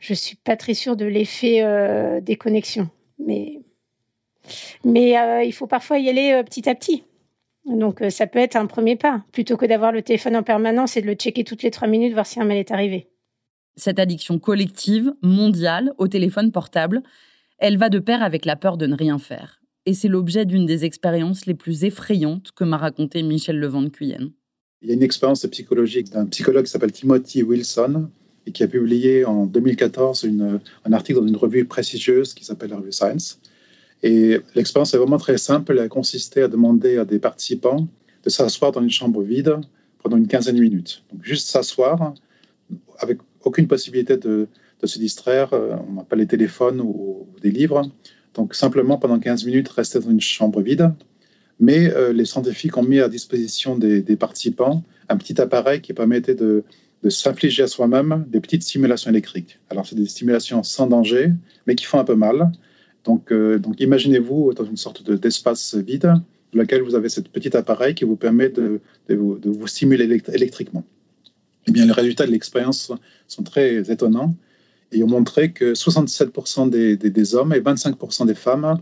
je 0.00 0.14
suis 0.14 0.36
pas 0.36 0.56
très 0.56 0.74
sûre 0.74 0.96
de 0.96 1.04
l'effet 1.04 1.62
euh, 1.62 2.20
des 2.20 2.36
connexions 2.36 2.88
mais 3.18 3.60
mais 4.84 5.18
euh, 5.18 5.42
il 5.42 5.52
faut 5.52 5.66
parfois 5.66 5.98
y 5.98 6.08
aller 6.08 6.32
euh, 6.32 6.42
petit 6.42 6.68
à 6.68 6.74
petit 6.74 7.04
donc 7.64 8.02
ça 8.10 8.26
peut 8.26 8.38
être 8.38 8.56
un 8.56 8.66
premier 8.66 8.96
pas 8.96 9.24
plutôt 9.32 9.56
que 9.56 9.66
d'avoir 9.66 9.92
le 9.92 10.02
téléphone 10.02 10.36
en 10.36 10.42
permanence 10.42 10.96
et 10.96 11.02
de 11.02 11.06
le 11.06 11.14
checker 11.14 11.44
toutes 11.44 11.62
les 11.62 11.70
trois 11.70 11.88
minutes 11.88 12.14
voir 12.14 12.26
si 12.26 12.40
un 12.40 12.44
mail 12.44 12.58
est 12.58 12.70
arrivé 12.70 13.08
cette 13.78 14.00
addiction 14.00 14.38
collective 14.38 15.14
mondiale 15.22 15.92
au 15.98 16.08
téléphone 16.08 16.50
portable 16.52 17.02
Elle 17.58 17.78
va 17.78 17.88
de 17.88 18.00
pair 18.00 18.22
avec 18.22 18.44
la 18.44 18.56
peur 18.56 18.76
de 18.76 18.86
ne 18.86 18.96
rien 18.96 19.18
faire. 19.18 19.60
Et 19.86 19.94
c'est 19.94 20.08
l'objet 20.08 20.44
d'une 20.44 20.66
des 20.66 20.84
expériences 20.84 21.46
les 21.46 21.54
plus 21.54 21.84
effrayantes 21.84 22.52
que 22.52 22.64
m'a 22.64 22.76
raconté 22.76 23.22
Michel 23.22 23.58
Levent 23.58 23.82
de 23.82 23.88
Cuyenne. 23.88 24.32
Il 24.80 24.88
y 24.88 24.92
a 24.92 24.94
une 24.94 25.02
expérience 25.02 25.44
psychologique 25.46 26.10
d'un 26.10 26.26
psychologue 26.26 26.64
qui 26.64 26.70
s'appelle 26.70 26.92
Timothy 26.92 27.42
Wilson 27.42 28.08
et 28.46 28.52
qui 28.52 28.62
a 28.62 28.68
publié 28.68 29.24
en 29.24 29.46
2014 29.46 30.22
une, 30.22 30.60
un 30.84 30.92
article 30.92 31.20
dans 31.20 31.26
une 31.26 31.36
revue 31.36 31.64
prestigieuse 31.64 32.32
qui 32.32 32.44
s'appelle 32.44 32.70
la 32.70 32.76
revue 32.76 32.92
Science. 32.92 33.40
Et 34.04 34.38
l'expérience 34.54 34.94
est 34.94 34.98
vraiment 34.98 35.18
très 35.18 35.36
simple. 35.36 35.72
Elle 35.72 35.80
a 35.80 35.88
consisté 35.88 36.42
à 36.42 36.48
demander 36.48 36.98
à 36.98 37.04
des 37.04 37.18
participants 37.18 37.88
de 38.22 38.30
s'asseoir 38.30 38.70
dans 38.70 38.80
une 38.80 38.90
chambre 38.90 39.22
vide 39.22 39.56
pendant 40.00 40.16
une 40.16 40.28
quinzaine 40.28 40.54
de 40.54 40.60
minutes. 40.60 41.02
Donc 41.12 41.24
juste 41.24 41.48
s'asseoir 41.48 42.14
avec 42.98 43.18
aucune 43.42 43.66
possibilité 43.66 44.16
de, 44.16 44.46
se 44.84 44.98
distraire. 45.00 45.52
On 45.52 45.94
n'a 45.94 46.04
pas 46.04 46.14
les 46.14 46.28
téléphones 46.28 46.80
ou, 46.80 47.26
des 47.42 47.50
livres. 47.50 47.82
Donc 48.34 48.54
simplement 48.54 48.96
pendant 48.96 49.18
15 49.18 49.44
minutes 49.44 49.68
rester 49.70 49.98
dans 49.98 50.10
une 50.10 50.20
chambre 50.20 50.60
vide. 50.62 50.92
Mais 51.60 51.92
euh, 51.92 52.12
les 52.12 52.24
scientifiques 52.24 52.76
ont 52.76 52.82
mis 52.82 53.00
à 53.00 53.08
disposition 53.08 53.76
des, 53.76 54.02
participants 54.16 54.84
un 55.08 55.16
petit 55.16 55.40
appareil 55.40 55.80
qui 55.80 55.92
permettait 55.92 56.34
de, 56.34 56.64
de 57.02 57.10
s'infliger 57.10 57.62
à 57.62 57.66
soi-même 57.66 58.26
des 58.28 58.40
petites 58.40 58.62
stimulations 58.62 59.10
électriques. 59.10 59.58
Alors 59.70 59.86
c'est 59.86 59.96
des 59.96 60.06
stimulations 60.06 60.62
sans 60.62 60.86
danger, 60.86 61.32
mais 61.66 61.74
qui 61.74 61.84
font 61.84 61.98
un 61.98 62.04
peu 62.04 62.14
mal. 62.14 62.52
Donc, 63.04 63.32
euh, 63.32 63.60
imaginez-vous 63.78 64.52
dans 64.54 64.64
une 64.64 64.76
sorte 64.76 65.08
d'espace 65.10 65.74
vide 65.74 66.12
dans 66.52 66.60
lequel 66.60 66.82
vous 66.82 66.94
avez 66.94 67.08
ce 67.08 67.20
petit 67.20 67.56
appareil 67.56 67.94
qui 67.94 68.04
vous 68.04 68.16
permet 68.16 68.48
de, 68.48 68.80
vous, 69.08 69.38
vous, 69.42 69.66
stimuler 69.66 70.04
électriquement. 70.04 70.84
Eh 71.66 71.72
bien, 71.72 71.86
les 71.86 71.92
résultats 71.92 72.26
de 72.26 72.32
l'expérience 72.32 72.92
sont 73.26 73.42
très 73.42 73.90
étonnants 73.90 74.34
et 74.92 75.02
ont 75.02 75.08
montré 75.08 75.52
que 75.52 75.74
67% 75.74 76.70
des, 76.70 76.96
des, 76.96 77.10
des, 77.10 77.34
hommes 77.34 77.52
et 77.52 77.60
25% 77.60 78.26
des 78.26 78.34
femmes 78.34 78.78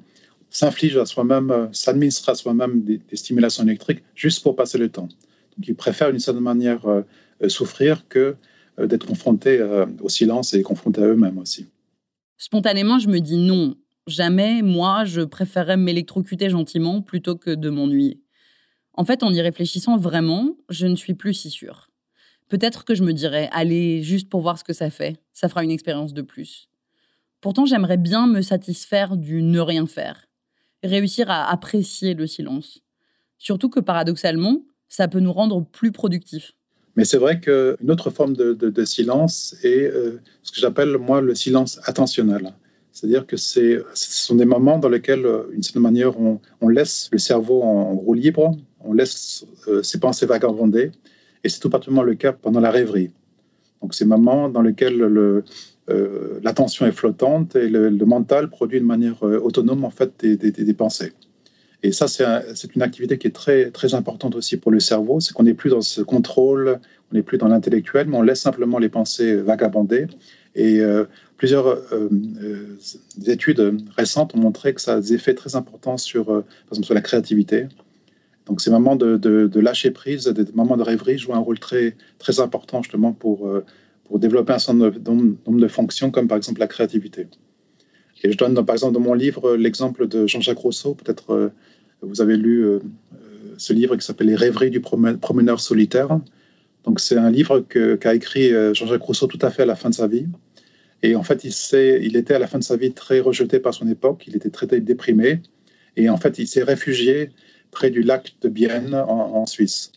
s'infligent 0.57 0.99
à 0.99 1.07
soi-même, 1.07 1.69
s'administrent 1.73 2.31
à 2.31 2.35
soi-même 2.35 2.83
des, 2.83 3.01
stimulations 3.15 3.65
électriques 3.65 4.03
juste 4.15 4.43
pour 4.43 4.57
passer 4.57 4.79
le 4.79 4.89
temps. 4.89 5.09
Donc, 5.57 5.69
ils 5.69 5.75
préfèrent 5.75 6.11
d'une 6.11 6.21
certaine 6.21 6.43
manière 6.43 6.87
euh, 6.87 7.03
souffrir 7.49 8.09
que 8.09 8.37
euh, 8.79 8.87
d'être 8.87 9.07
confrontés 9.07 9.59
euh, 9.59 9.87
au 10.01 10.09
silence 10.09 10.55
et 10.55 10.63
confrontés 10.63 11.03
à 11.03 11.07
eux-mêmes 11.07 11.39
aussi. 11.39 11.67
Spontanément, 12.39 12.99
je 12.99 13.09
me 13.09 13.21
dis 13.21 13.37
non, 13.37 13.77
jamais, 14.07 14.63
moi, 14.63 15.05
je 15.05 15.23
préférerais 15.23 15.77
m'électrocuter 15.77 16.51
gentiment 16.51 17.03
plutôt 17.03 17.37
que 17.37 17.51
de 17.51 17.71
m'ennuyer. 17.71 18.21
En 18.95 19.05
fait, 19.05 19.23
en 19.23 19.33
y 19.33 19.41
réfléchissant 19.41 19.99
vraiment, 19.99 20.57
je 20.71 20.87
ne 20.87 20.97
suis 20.97 21.15
plus 21.15 21.35
si 21.35 21.51
sûre. 21.51 21.91
Peut-être 22.49 22.85
que 22.85 22.95
je 22.95 23.03
me 23.03 23.13
dirais, 23.13 23.51
allez, 23.53 24.03
juste 24.03 24.29
pour 24.31 24.41
voir 24.41 24.59
ce 24.59 24.65
que 24.65 24.73
ça 24.73 24.91
fait, 24.91 25.17
ça 25.33 25.49
fera 25.49 25.65
une 25.65 25.71
expérience 25.71 26.15
de 26.15 26.23
plus. 26.23 26.69
Pourtant, 27.41 27.67
j'aimerais 27.67 27.99
bien 27.99 28.27
me 28.27 28.41
satisfaire 28.41 29.17
du 29.17 29.43
ne 29.43 29.61
rien 29.61 29.87
faire, 29.87 30.26
réussir 30.87 31.31
à 31.31 31.51
apprécier 31.51 32.15
le 32.15 32.27
silence. 32.27 32.81
Surtout 33.39 33.69
que 33.69 33.81
paradoxalement, 33.81 34.63
ça 34.89 35.09
peut 35.09 35.21
nous 35.21 35.33
rendre 35.33 35.65
plus 35.65 35.93
productifs. 35.93 36.53
Mais 36.97 37.05
c'est 37.05 37.19
vrai 37.19 37.41
qu'une 37.41 37.91
autre 37.91 38.11
forme 38.11 38.35
de, 38.35 38.85
silence 38.85 39.55
est 39.63 39.83
euh, 39.83 40.19
ce 40.43 40.53
que 40.53 40.59
j'appelle, 40.59 40.97
moi, 40.97 41.21
le 41.21 41.35
silence 41.35 41.79
attentionnel. 41.85 42.53
C'est-à-dire 42.91 43.27
que 43.27 43.37
ce 43.37 43.85
sont 43.93 44.37
des 44.37 44.47
moments 44.47 44.79
dans 44.79 44.89
lesquels, 44.89 45.27
euh, 45.27 45.51
d'une 45.53 45.63
certaine 45.63 45.83
manière, 45.83 46.19
on, 46.19 46.41
on, 46.63 46.69
laisse 46.69 47.11
le 47.13 47.19
cerveau 47.19 47.63
en, 47.63 47.95
roue 47.95 48.15
libre, 48.15 48.57
on 48.81 48.95
laisse 48.95 49.45
euh, 49.69 49.83
ses 49.83 50.01
pensées 50.01 50.25
vagabonder, 50.25 50.93
et 51.45 51.51
c'est 51.51 51.61
tout 51.61 51.69
particulièrement 51.69 52.05
le 52.05 52.15
cas 52.15 52.33
pendant 52.33 52.61
la 52.61 52.71
rêverie. 52.71 53.11
Donc, 53.83 53.95
ces 53.95 54.07
moments 54.07 54.49
dans 54.49 54.63
lesquels 54.63 54.97
le, 54.97 55.45
euh, 55.89 56.41
l'attention 56.43 56.85
est 56.87 56.93
flottante 56.93 57.55
et 57.55 57.69
le, 57.69 57.91
mental 58.05 58.51
produit 58.51 58.81
de 58.81 58.85
manière 58.85 59.25
euh, 59.25 59.39
autonome 59.39 59.85
en 59.85 59.91
fait 59.91 60.13
des, 60.19 60.37
des, 60.37 60.75
pensées. 60.75 61.13
Et 61.83 61.93
ça, 61.93 62.09
c'est 62.09 62.25
un, 62.25 62.43
une 62.75 62.83
activité 62.83 63.19
qui 63.19 63.29
est 63.29 63.35
très, 63.35 63.71
très 63.71 63.95
importante 63.95 64.35
aussi 64.35 64.57
pour 64.57 64.73
le 64.73 64.81
cerveau. 64.81 65.21
C'est 65.21 65.33
qu'on 65.33 65.45
n'est 65.45 65.55
plus 65.55 65.71
dans 65.71 65.83
ce 65.83 66.01
contrôle, 66.03 66.81
on 67.13 67.15
n'est 67.15 67.23
plus 67.23 67.39
dans 67.39 67.47
l'intellectuel, 67.47 68.09
mais 68.09 68.17
on 68.17 68.23
laisse 68.23 68.41
simplement 68.41 68.79
les 68.79 68.89
pensées 68.89 69.37
vagabonder. 69.37 70.09
Et 70.57 70.81
euh, 70.81 71.05
plusieurs 71.37 71.79
études 73.27 73.79
récentes 73.97 74.35
ont 74.35 74.41
montré 74.41 74.75
que 74.75 74.81
ça 74.81 74.95
a 74.95 75.01
des 75.01 75.13
effets 75.13 75.35
très 75.35 75.55
importants 75.55 75.99
sur, 75.99 76.27
par 76.27 76.45
exemple, 76.73 76.87
sur 76.87 76.95
la 76.95 77.03
créativité. 77.03 77.67
Donc, 78.47 78.61
ces 78.61 78.71
moments 78.71 78.97
de, 78.97 79.17
de, 79.17 79.47
de, 79.47 79.61
lâcher 79.61 79.91
prise, 79.91 80.25
des 80.25 80.51
moments 80.53 80.77
de 80.77 80.83
rêverie 80.83 81.19
jouent 81.19 81.35
un 81.35 81.39
rôle 81.39 81.59
très, 81.59 81.97
très 82.19 82.41
important 82.41 82.83
justement 82.83 83.13
pour, 83.13 83.49
pour 84.07 84.19
développer 84.19 84.53
un 84.53 84.59
certain 84.59 84.91
nombre 84.91 85.61
de 85.61 85.69
fonctions, 85.69 86.11
comme 86.11 86.29
par 86.29 86.37
exemple 86.37 86.61
la 86.61 86.67
créativité. 86.67 87.27
Et 88.23 88.33
je 88.33 88.37
donne 88.37 88.55
par 88.65 88.75
exemple 88.75 88.95
dans 88.95 89.01
mon 89.01 89.15
livre 89.15 89.57
l'exemple 89.57 90.09
de 90.09 90.27
Jean-Jacques 90.27 90.59
Rousseau. 90.59 90.95
Peut-être 90.95 91.31
euh, 91.33 91.49
vous 92.03 92.21
avez 92.21 92.37
lu 92.37 92.65
euh, 92.65 92.79
ce 93.59 93.73
livre 93.73 93.97
qui 93.97 94.05
s'appelle 94.05 94.29
Les 94.29 94.37
rêveries 94.37 94.71
du 94.71 94.81
promeneur 94.81 95.61
solitaire. 95.61 96.21
Donc 96.85 97.01
c'est 97.01 97.17
un 97.17 97.31
livre 97.31 97.61
qu'a 97.61 97.97
qu 97.97 98.09
écrit 98.09 98.51
Jean-Jacques 98.75 99.03
Rousseau 99.03 99.27
tout 99.27 99.39
à 99.43 99.51
fait 99.51 99.63
à 99.63 99.67
la 99.67 99.77
fin 99.77 99.91
de 99.91 99.95
sa 99.95 100.07
vie. 100.07 100.27
Et 101.03 101.15
en 101.15 101.23
fait, 101.23 101.45
il, 101.45 101.53
il 102.03 102.17
était 102.17 102.35
à 102.35 102.39
la 102.39 102.47
fin 102.47 102.59
de 102.59 102.65
sa 102.65 102.77
vie 102.77 102.93
très 102.93 103.21
rejeté 103.21 103.59
par 103.59 103.75
son 103.75 103.89
époque. 103.89 104.25
Il 104.27 104.37
était 104.37 104.51
très 104.51 104.67
déprimé. 104.67 105.41
Et 105.97 106.09
en 106.09 106.17
fait, 106.17 106.39
il 106.39 106.47
s'est 106.47 106.63
réfugié 106.63 107.31
près 107.71 107.91
du 107.91 108.03
lac 108.03 108.35
de 108.41 108.49
Bienne 108.49 108.95
en, 108.95 109.37
en 109.37 109.47
Suisse. 109.47 109.93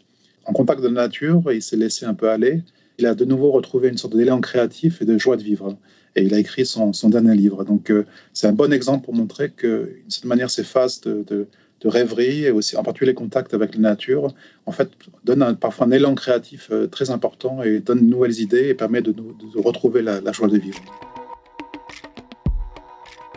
En 0.45 0.53
contact 0.53 0.81
de 0.81 0.87
la 0.87 1.03
nature, 1.03 1.51
il 1.51 1.61
s'est 1.61 1.77
laissé 1.77 2.05
un 2.05 2.13
peu 2.13 2.29
aller. 2.29 2.63
Il 2.99 3.05
a 3.05 3.15
de 3.15 3.23
nouveau 3.23 3.51
retrouvé 3.51 3.87
une 3.87 3.97
sorte 3.97 4.13
d'élan 4.13 4.41
créatif 4.41 5.01
et 5.01 5.05
de 5.05 5.17
joie 5.17 5.37
de 5.37 5.41
vivre 5.41 5.77
et 6.17 6.23
il 6.23 6.33
a 6.33 6.37
écrit 6.37 6.65
son, 6.65 6.91
dernier 7.05 7.33
livre. 7.33 7.63
Donc, 7.63 7.91
euh, 7.91 8.05
c'est 8.33 8.47
un 8.47 8.51
bon 8.51 8.73
exemple 8.73 9.05
pour 9.05 9.13
montrer 9.13 9.51
que, 9.51 9.93
d'une 10.01 10.09
certaine 10.09 10.27
manière, 10.27 10.49
ces 10.49 10.65
phases 10.65 10.99
de, 10.99 11.47
rêverie 11.85 12.43
et 12.43 12.51
aussi 12.51 12.75
en 12.75 12.83
particulier 12.83 13.11
les 13.11 13.15
contacts 13.15 13.53
avec 13.53 13.75
la 13.75 13.79
nature, 13.79 14.33
en 14.65 14.73
fait, 14.73 14.89
donnent 15.23 15.55
parfois 15.55 15.87
un 15.87 15.91
élan 15.91 16.13
créatif 16.13 16.67
euh, 16.71 16.87
très 16.87 17.09
important 17.09 17.63
et 17.63 17.79
donnent 17.79 18.01
de 18.01 18.11
nouvelles 18.11 18.37
idées 18.41 18.67
et 18.67 18.73
permet 18.73 19.01
de, 19.01 19.15
retrouver 19.55 20.01
la, 20.01 20.31
joie 20.33 20.49
de 20.49 20.57
vivre. 20.57 20.83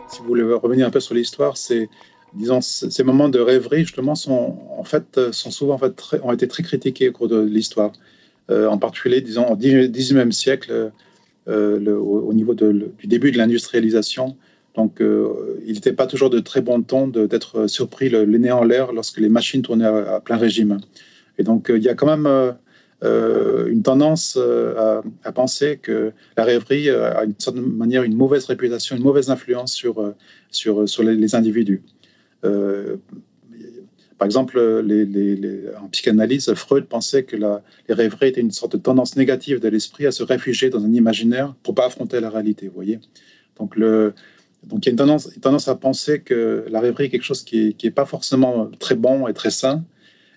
Si 0.09 0.19
vous 0.19 0.27
voulez 0.27 0.43
revenir 0.43 0.87
un 0.87 0.89
peu 0.89 0.99
sur 0.99 1.15
l'histoire, 1.15 1.55
ces 1.55 1.87
moments 3.05 3.29
de 3.29 3.39
rêverie 3.39 3.85
justement 3.85 4.15
sont 4.15 4.57
en 4.77 4.83
fait 4.83 5.31
sont 5.31 5.51
souvent 5.51 5.75
en 5.75 5.77
fait 5.77 5.93
ont 6.21 6.33
été 6.33 6.49
très 6.49 6.63
critiqués 6.63 7.07
au 7.07 7.11
cours 7.13 7.29
de 7.29 7.39
l'histoire 7.39 7.93
euh, 7.93 8.12
en 8.49 8.77
particulier 8.77 9.21
disons 9.21 9.47
au 9.47 9.55
19e 9.55 10.31
siècle 10.31 10.91
euh, 11.49 11.95
au, 11.95 12.21
au, 12.21 12.33
niveau 12.33 12.53
du 12.53 13.07
début 13.07 13.31
de 13.31 13.37
l'industrialisation. 13.37 14.37
Donc, 14.75 15.01
euh, 15.01 15.59
il 15.65 15.73
n'était 15.73 15.93
pas 15.93 16.07
toujours 16.07 16.29
de 16.29 16.39
très 16.39 16.61
bon 16.61 16.81
ton 16.81 17.07
d'être 17.07 17.67
surpris 17.67 18.09
le, 18.09 18.25
nez 18.25 18.51
en 18.51 18.63
l'air 18.63 18.91
lorsque 18.91 19.19
les 19.19 19.29
machines 19.29 19.61
tournaient 19.61 19.85
à, 19.85 20.19
plein 20.19 20.37
régime. 20.37 20.79
Et 21.37 21.43
donc, 21.43 21.69
euh, 21.69 21.77
il 21.77 21.83
y 21.83 21.89
a 21.89 21.95
quand 21.95 22.07
même 22.07 22.25
euh, 23.03 23.67
une 23.67 23.83
tendance 23.83 24.37
à, 24.37 25.31
penser 25.31 25.77
que 25.81 26.11
la 26.37 26.43
rêverie 26.43 26.89
a 26.89 27.23
une 27.25 27.35
certaine 27.37 27.71
manière 27.71 28.03
une 28.03 28.15
mauvaise 28.15 28.45
réputation, 28.45 28.95
une 28.95 29.03
mauvaise 29.03 29.29
influence 29.29 29.73
sur, 29.73 30.13
sur, 30.49 31.03
les 31.03 31.35
individus. 31.35 31.83
Par 34.23 34.27
exemple, 34.27 34.57
en 35.81 35.89
psychanalyse, 35.89 36.53
Freud 36.53 36.85
pensait 36.85 37.23
que 37.23 37.35
les 37.35 37.93
rêveries 37.93 38.29
étaient 38.29 38.39
une 38.39 38.51
sorte 38.51 38.71
de 38.71 38.81
tendance 38.81 39.17
négative 39.17 39.59
de 39.59 39.67
l'esprit 39.67 40.05
à 40.05 40.13
se 40.13 40.23
réfugier 40.23 40.69
dans 40.69 40.81
un 40.85 40.93
imaginaire 40.93 41.53
pour 41.61 41.75
pas 41.75 41.87
affronter 41.87 42.21
la 42.21 42.29
réalité. 42.29 42.69
Vous 42.69 42.73
voyez 42.73 43.01
donc, 43.59 43.73
il 43.75 43.81
y 43.81 44.87
a 44.87 44.91
une 44.91 44.95
tendance, 44.95 45.67
à 45.67 45.75
penser 45.75 46.21
que 46.21 46.63
la 46.69 46.79
rêverie 46.79 47.07
est 47.07 47.09
quelque 47.09 47.25
chose 47.25 47.43
qui 47.43 47.75
n'est 47.83 47.89
est 47.89 47.91
pas 47.91 48.05
forcément 48.05 48.71
très 48.79 48.95
bon 48.95 49.27
et 49.27 49.33
très 49.33 49.51
sain. 49.51 49.83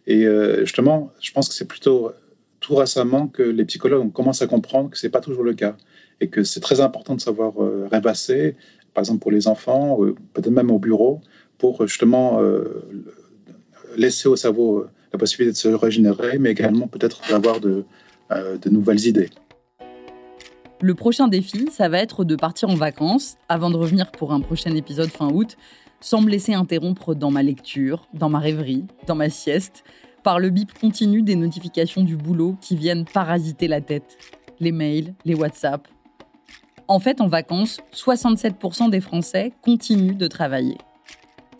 Et 0.08 0.26
euh, 0.26 0.64
justement, 0.64 1.12
je 1.20 1.30
pense 1.30 1.48
que 1.48 1.54
c'est 1.54 1.68
plutôt 1.68 2.10
tout 2.58 2.74
récemment 2.74 3.28
que 3.28 3.44
les 3.44 3.64
psychologues 3.66 4.12
commencent 4.12 4.42
à 4.42 4.48
comprendre 4.48 4.90
que 4.90 4.98
ce 4.98 5.06
n'est 5.06 5.12
pas 5.12 5.20
toujours 5.20 5.44
le 5.44 5.54
cas 5.54 5.76
et 6.20 6.26
que 6.26 6.42
c'est 6.42 6.58
très 6.58 6.80
important 6.80 7.14
de 7.14 7.20
savoir 7.20 7.62
euh, 7.62 7.86
rêvasser, 7.88 8.56
par 8.94 9.02
exemple 9.02 9.20
pour 9.20 9.30
les 9.30 9.46
enfants, 9.46 10.00
peut-être 10.32 10.50
même 10.50 10.72
au 10.72 10.80
bureau, 10.80 11.20
pour 11.58 11.86
justement 11.86 12.42
euh, 12.42 12.82
laisser 13.96 14.28
au 14.28 14.36
cerveau 14.36 14.78
euh, 14.78 14.90
la 15.12 15.18
possibilité 15.18 15.52
de 15.52 15.56
se 15.56 15.68
régénérer, 15.68 16.38
mais 16.38 16.50
également 16.50 16.86
peut-être 16.88 17.20
d'avoir 17.28 17.58
euh, 17.64 18.58
de 18.58 18.70
nouvelles 18.70 19.06
idées. 19.06 19.30
Le 20.80 20.94
prochain 20.94 21.26
défi, 21.28 21.68
ça 21.72 21.88
va 21.88 21.98
être 21.98 22.24
de 22.24 22.36
partir 22.36 22.68
en 22.68 22.74
vacances 22.74 23.36
avant 23.48 23.70
de 23.70 23.76
revenir 23.76 24.10
pour 24.10 24.32
un 24.32 24.40
prochain 24.40 24.74
épisode 24.74 25.08
fin 25.08 25.30
août, 25.32 25.56
sans 26.00 26.20
me 26.20 26.28
laisser 26.28 26.52
interrompre 26.52 27.14
dans 27.14 27.30
ma 27.30 27.42
lecture, 27.42 28.06
dans 28.12 28.28
ma 28.28 28.38
rêverie, 28.38 28.84
dans 29.06 29.14
ma 29.14 29.30
sieste, 29.30 29.84
par 30.22 30.38
le 30.38 30.50
bip 30.50 30.78
continu 30.78 31.22
des 31.22 31.36
notifications 31.36 32.02
du 32.02 32.16
boulot 32.16 32.56
qui 32.60 32.76
viennent 32.76 33.06
parasiter 33.06 33.68
la 33.68 33.80
tête. 33.80 34.18
Les 34.60 34.72
mails, 34.72 35.14
les 35.24 35.34
WhatsApp. 35.34 35.88
En 36.88 36.98
fait, 36.98 37.20
en 37.20 37.26
vacances, 37.26 37.80
67% 37.94 38.90
des 38.90 39.00
Français 39.00 39.52
continuent 39.62 40.16
de 40.16 40.28
travailler. 40.28 40.76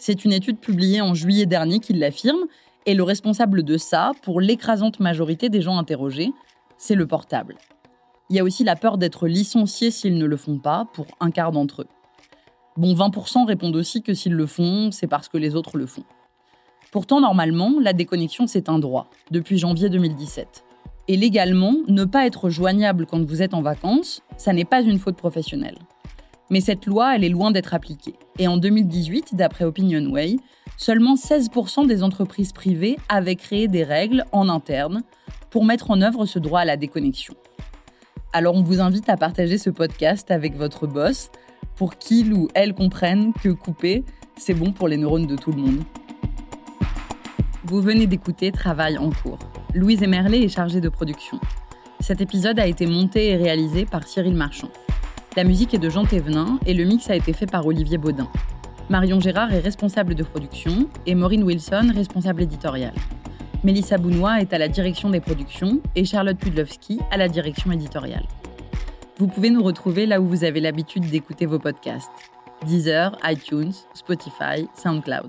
C'est 0.07 0.25
une 0.25 0.33
étude 0.33 0.61
publiée 0.61 1.01
en 1.01 1.15
juillet 1.15 1.47
dernier 1.47 1.81
qui 1.81 1.93
l'affirme, 1.93 2.47
et 2.87 2.95
le 2.95 3.03
responsable 3.03 3.65
de 3.65 3.77
ça, 3.77 4.13
pour 4.23 4.41
l'écrasante 4.41 5.01
majorité 5.01 5.49
des 5.49 5.61
gens 5.61 5.79
interrogés, 5.79 6.31
c'est 6.77 6.95
le 6.95 7.09
portable. 7.09 7.57
Il 8.31 8.37
y 8.37 8.39
a 8.39 8.45
aussi 8.45 8.63
la 8.63 8.77
peur 8.77 8.99
d'être 8.99 9.27
licencié 9.27 9.91
s'ils 9.91 10.17
ne 10.17 10.27
le 10.27 10.37
font 10.37 10.61
pas, 10.61 10.87
pour 10.93 11.07
un 11.19 11.33
quart 11.33 11.51
d'entre 11.51 11.83
eux. 11.83 11.89
Bon, 12.77 12.95
20% 12.95 13.49
répondent 13.49 13.75
aussi 13.75 14.01
que 14.01 14.15
s'ils 14.15 14.35
le 14.35 14.47
font, 14.47 14.93
c'est 14.93 15.09
parce 15.09 15.29
que 15.29 15.39
les 15.39 15.57
autres 15.57 15.77
le 15.77 15.87
font. 15.87 16.05
Pourtant, 16.93 17.21
normalement, 17.21 17.73
la 17.81 17.93
déconnexion, 17.93 18.47
c'est 18.47 18.69
un 18.69 18.79
droit, 18.79 19.11
depuis 19.33 19.59
janvier 19.59 19.89
2017. 19.89 20.63
Et 21.09 21.17
légalement, 21.17 21.75
ne 21.89 22.05
pas 22.05 22.27
être 22.27 22.49
joignable 22.49 23.07
quand 23.07 23.27
vous 23.27 23.43
êtes 23.43 23.55
en 23.55 23.63
vacances, 23.63 24.23
ça 24.37 24.53
n'est 24.53 24.65
pas 24.65 24.83
une 24.83 25.01
faute 25.01 25.17
professionnelle. 25.17 25.79
Mais 26.51 26.61
cette 26.61 26.87
loi, 26.87 27.17
elle 27.17 27.25
est 27.25 27.29
loin 27.29 27.51
d'être 27.51 27.75
appliquée. 27.75 28.15
Et 28.39 28.47
en 28.49 28.57
2018, 28.57 29.35
d'après 29.35 29.65
Opinionway, 29.65 30.37
seulement 30.77 31.15
16% 31.15 31.87
des 31.87 32.03
entreprises 32.03 32.53
privées 32.53 32.97
avaient 33.09 33.37
créé 33.37 33.69
des 33.69 33.85
règles 33.85 34.25
en 34.33 34.49
interne 34.49 35.03
pour 35.51 35.65
mettre 35.65 35.91
en 35.91 36.01
œuvre 36.03 36.27
ce 36.27 36.39
droit 36.39 36.61
à 36.61 36.65
la 36.65 36.77
déconnexion. 36.77 37.35
Alors 38.33 38.55
on 38.55 38.63
vous 38.63 38.81
invite 38.81 39.09
à 39.09 39.17
partager 39.17 39.59
ce 39.59 39.71
podcast 39.71 40.31
avec 40.31 40.55
votre 40.57 40.87
boss 40.87 41.31
pour 41.77 41.97
qu'il 41.97 42.33
ou 42.33 42.49
elle 42.55 42.75
comprenne 42.75 43.33
que 43.33 43.49
couper, 43.49 44.05
c'est 44.37 44.55
bon 44.55 44.73
pour 44.73 44.89
les 44.89 44.97
neurones 44.97 45.27
de 45.27 45.37
tout 45.37 45.53
le 45.53 45.63
monde. 45.63 45.83
Vous 47.65 47.81
venez 47.81 48.07
d'écouter 48.07 48.53
Travail 48.53 48.99
en 48.99 49.11
cours. 49.11 49.39
Louise 49.75 50.03
Emerlet 50.03 50.43
est 50.43 50.49
chargée 50.49 50.81
de 50.81 50.89
production. 50.89 51.41
Cet 52.01 52.21
épisode 52.21 52.61
a 52.61 52.67
été 52.67 52.87
monté 52.87 53.31
et 53.31 53.37
réalisé 53.37 53.87
par 53.87 54.07
Cyril 54.07 54.35
Marchand. 54.35 54.69
La 55.37 55.45
musique 55.45 55.75
est 55.75 55.79
de 55.79 55.91
Jean 55.91 56.07
Thévenin 56.07 56.59
et 56.65 56.73
le 56.73 56.85
mix 56.85 57.11
a 57.11 57.15
été 57.15 57.35
fait 57.35 57.45
par 57.45 57.67
Olivier 57.67 57.99
Baudin. 57.99 58.27
Marion 58.89 59.21
Gérard 59.21 59.53
est 59.53 59.61
responsable 59.61 60.15
de 60.15 60.23
production 60.23 60.89
et 61.05 61.15
Maureen 61.15 61.43
Wilson 61.43 61.93
responsable 61.95 62.41
éditoriale. 62.41 62.95
Mélissa 63.63 63.99
Bounois 63.99 64.41
est 64.41 64.55
à 64.55 64.59
la 64.59 64.69
direction 64.69 65.11
des 65.11 65.21
productions 65.21 65.83
et 65.95 66.07
Charlotte 66.07 66.39
Pudlowski 66.39 67.01
à 67.11 67.19
la 67.19 67.29
direction 67.29 67.71
éditoriale. 67.71 68.25
Vous 69.19 69.27
pouvez 69.27 69.51
nous 69.51 69.63
retrouver 69.63 70.07
là 70.07 70.23
où 70.23 70.27
vous 70.27 70.43
avez 70.43 70.61
l'habitude 70.61 71.11
d'écouter 71.11 71.45
vos 71.45 71.59
podcasts 71.59 72.33
Deezer, 72.65 73.19
iTunes, 73.23 73.75
Spotify, 73.93 74.67
SoundCloud. 74.75 75.29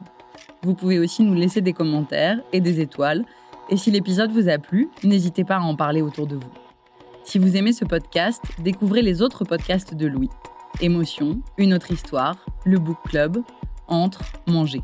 Vous 0.64 0.74
pouvez 0.74 1.00
aussi 1.00 1.22
nous 1.22 1.34
laisser 1.34 1.60
des 1.60 1.74
commentaires 1.74 2.40
et 2.54 2.62
des 2.62 2.80
étoiles. 2.80 3.26
Et 3.70 3.76
si 3.76 3.92
l'épisode 3.92 4.32
vous 4.32 4.48
a 4.48 4.58
plu, 4.58 4.88
n'hésitez 5.04 5.44
pas 5.44 5.58
à 5.58 5.62
en 5.62 5.76
parler 5.76 6.02
autour 6.02 6.28
de 6.28 6.36
vous. 6.36 6.67
Si 7.28 7.40
vous 7.40 7.58
aimez 7.58 7.74
ce 7.74 7.84
podcast, 7.84 8.42
découvrez 8.60 9.02
les 9.02 9.22
autres 9.22 9.44
podcasts 9.44 9.94
de 9.94 10.08
Louis. 10.08 10.30
Émotion, 10.80 11.42
Une 11.58 11.74
autre 11.74 11.92
histoire, 11.92 12.38
Le 12.66 12.80
Book 12.80 12.96
Club, 13.04 13.44
Entre, 13.90 14.22
Manger. 14.48 14.82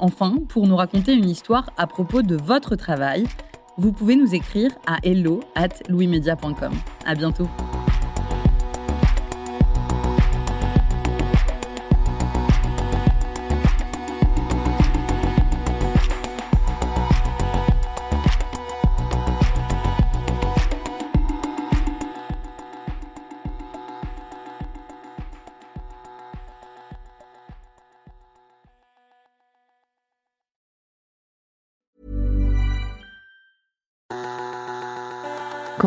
Enfin, 0.00 0.38
pour 0.48 0.66
nous 0.66 0.74
raconter 0.74 1.12
une 1.14 1.30
histoire 1.30 1.70
à 1.76 1.86
propos 1.86 2.22
de 2.22 2.34
votre 2.34 2.74
travail, 2.74 3.24
vous 3.78 3.92
pouvez 3.92 4.16
nous 4.16 4.34
écrire 4.34 4.72
à 4.84 4.98
hello 5.04 5.44
at 5.54 5.68
louismedia.com. 5.88 6.72
À 7.06 7.14
bientôt! 7.14 7.48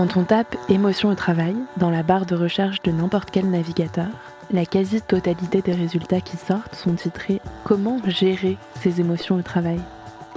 Quand 0.03 0.19
on 0.19 0.25
tape 0.25 0.57
émotion 0.67 1.07
au 1.07 1.15
travail 1.15 1.55
dans 1.77 1.89
la 1.89 2.03
barre 2.03 2.25
de 2.25 2.35
recherche 2.35 2.81
de 2.81 2.91
n'importe 2.91 3.31
quel 3.31 3.49
navigateur, 3.49 4.09
la 4.51 4.65
quasi-totalité 4.65 5.61
des 5.61 5.71
résultats 5.71 6.19
qui 6.19 6.35
sortent 6.35 6.75
sont 6.75 6.95
titrés 6.95 7.39
Comment 7.63 7.99
gérer 8.05 8.57
ses 8.81 8.99
émotions 8.99 9.37
au 9.37 9.41
travail? 9.41 9.79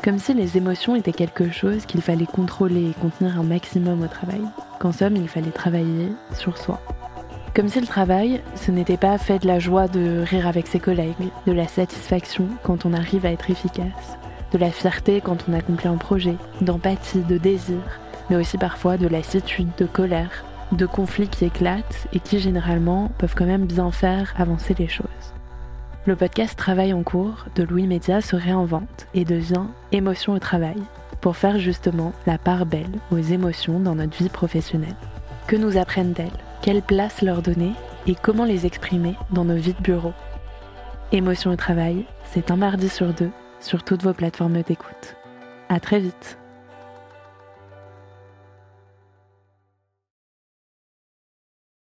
Comme 0.04 0.20
si 0.20 0.34
les 0.34 0.56
émotions 0.56 0.94
étaient 0.94 1.10
quelque 1.10 1.50
chose 1.50 1.84
qu'il 1.84 2.00
fallait 2.00 2.26
contrôler 2.26 2.90
et 2.90 2.94
contenir 3.00 3.40
un 3.40 3.42
maximum 3.42 4.04
au 4.04 4.06
travail, 4.06 4.42
qu'en 4.78 4.92
somme 4.92 5.16
il 5.16 5.26
fallait 5.26 5.50
travailler 5.50 6.12
sur 6.32 6.56
soi. 6.58 6.80
Comme 7.52 7.68
si 7.68 7.80
le 7.80 7.88
travail, 7.88 8.42
ce 8.54 8.70
n'était 8.70 8.96
pas 8.96 9.18
fait 9.18 9.40
de 9.40 9.48
la 9.48 9.58
joie 9.58 9.88
de 9.88 10.22
rire 10.24 10.46
avec 10.46 10.68
ses 10.68 10.78
collègues, 10.78 11.32
de 11.44 11.52
la 11.52 11.66
satisfaction 11.66 12.46
quand 12.62 12.86
on 12.86 12.92
arrive 12.92 13.26
à 13.26 13.32
être 13.32 13.50
efficace, 13.50 14.16
de 14.52 14.58
la 14.58 14.70
fierté 14.70 15.20
quand 15.20 15.38
on 15.48 15.54
accomplit 15.54 15.88
un 15.88 15.96
projet, 15.96 16.36
d'empathie, 16.60 17.22
de 17.22 17.36
désir, 17.36 17.80
mais 18.28 18.36
aussi 18.36 18.58
parfois 18.58 18.96
de 18.96 19.06
lassitude, 19.06 19.68
de 19.78 19.86
colère, 19.86 20.44
de 20.72 20.86
conflits 20.86 21.28
qui 21.28 21.44
éclatent 21.44 22.08
et 22.12 22.20
qui 22.20 22.40
généralement 22.40 23.10
peuvent 23.18 23.34
quand 23.36 23.46
même 23.46 23.66
bien 23.66 23.90
faire 23.90 24.34
avancer 24.36 24.74
les 24.78 24.88
choses. 24.88 25.06
Le 26.06 26.16
podcast 26.16 26.56
Travail 26.56 26.92
en 26.92 27.02
cours 27.02 27.46
de 27.56 27.62
Louis 27.62 27.86
Média 27.86 28.20
se 28.20 28.36
réinvente 28.36 29.06
et 29.14 29.24
devient 29.24 29.66
Émotion 29.92 30.34
au 30.34 30.38
travail 30.38 30.76
pour 31.20 31.36
faire 31.36 31.58
justement 31.58 32.12
la 32.26 32.38
part 32.38 32.66
belle 32.66 33.00
aux 33.10 33.18
émotions 33.18 33.80
dans 33.80 33.96
notre 33.96 34.16
vie 34.16 34.28
professionnelle. 34.28 34.94
Que 35.46 35.56
nous 35.56 35.76
apprennent-elles 35.76 36.30
Quelle 36.62 36.82
place 36.82 37.22
leur 37.22 37.42
donner? 37.42 37.72
Et 38.06 38.14
comment 38.14 38.44
les 38.44 38.66
exprimer 38.66 39.16
dans 39.30 39.44
nos 39.44 39.56
vies 39.56 39.74
de 39.74 39.82
bureau? 39.82 40.12
Émotion 41.10 41.50
au 41.50 41.56
travail, 41.56 42.04
c'est 42.24 42.52
un 42.52 42.56
mardi 42.56 42.88
sur 42.88 43.12
deux 43.12 43.30
sur 43.58 43.82
toutes 43.82 44.02
vos 44.02 44.12
plateformes 44.12 44.62
d'écoute. 44.62 45.16
À 45.68 45.80
très 45.80 45.98
vite 45.98 46.38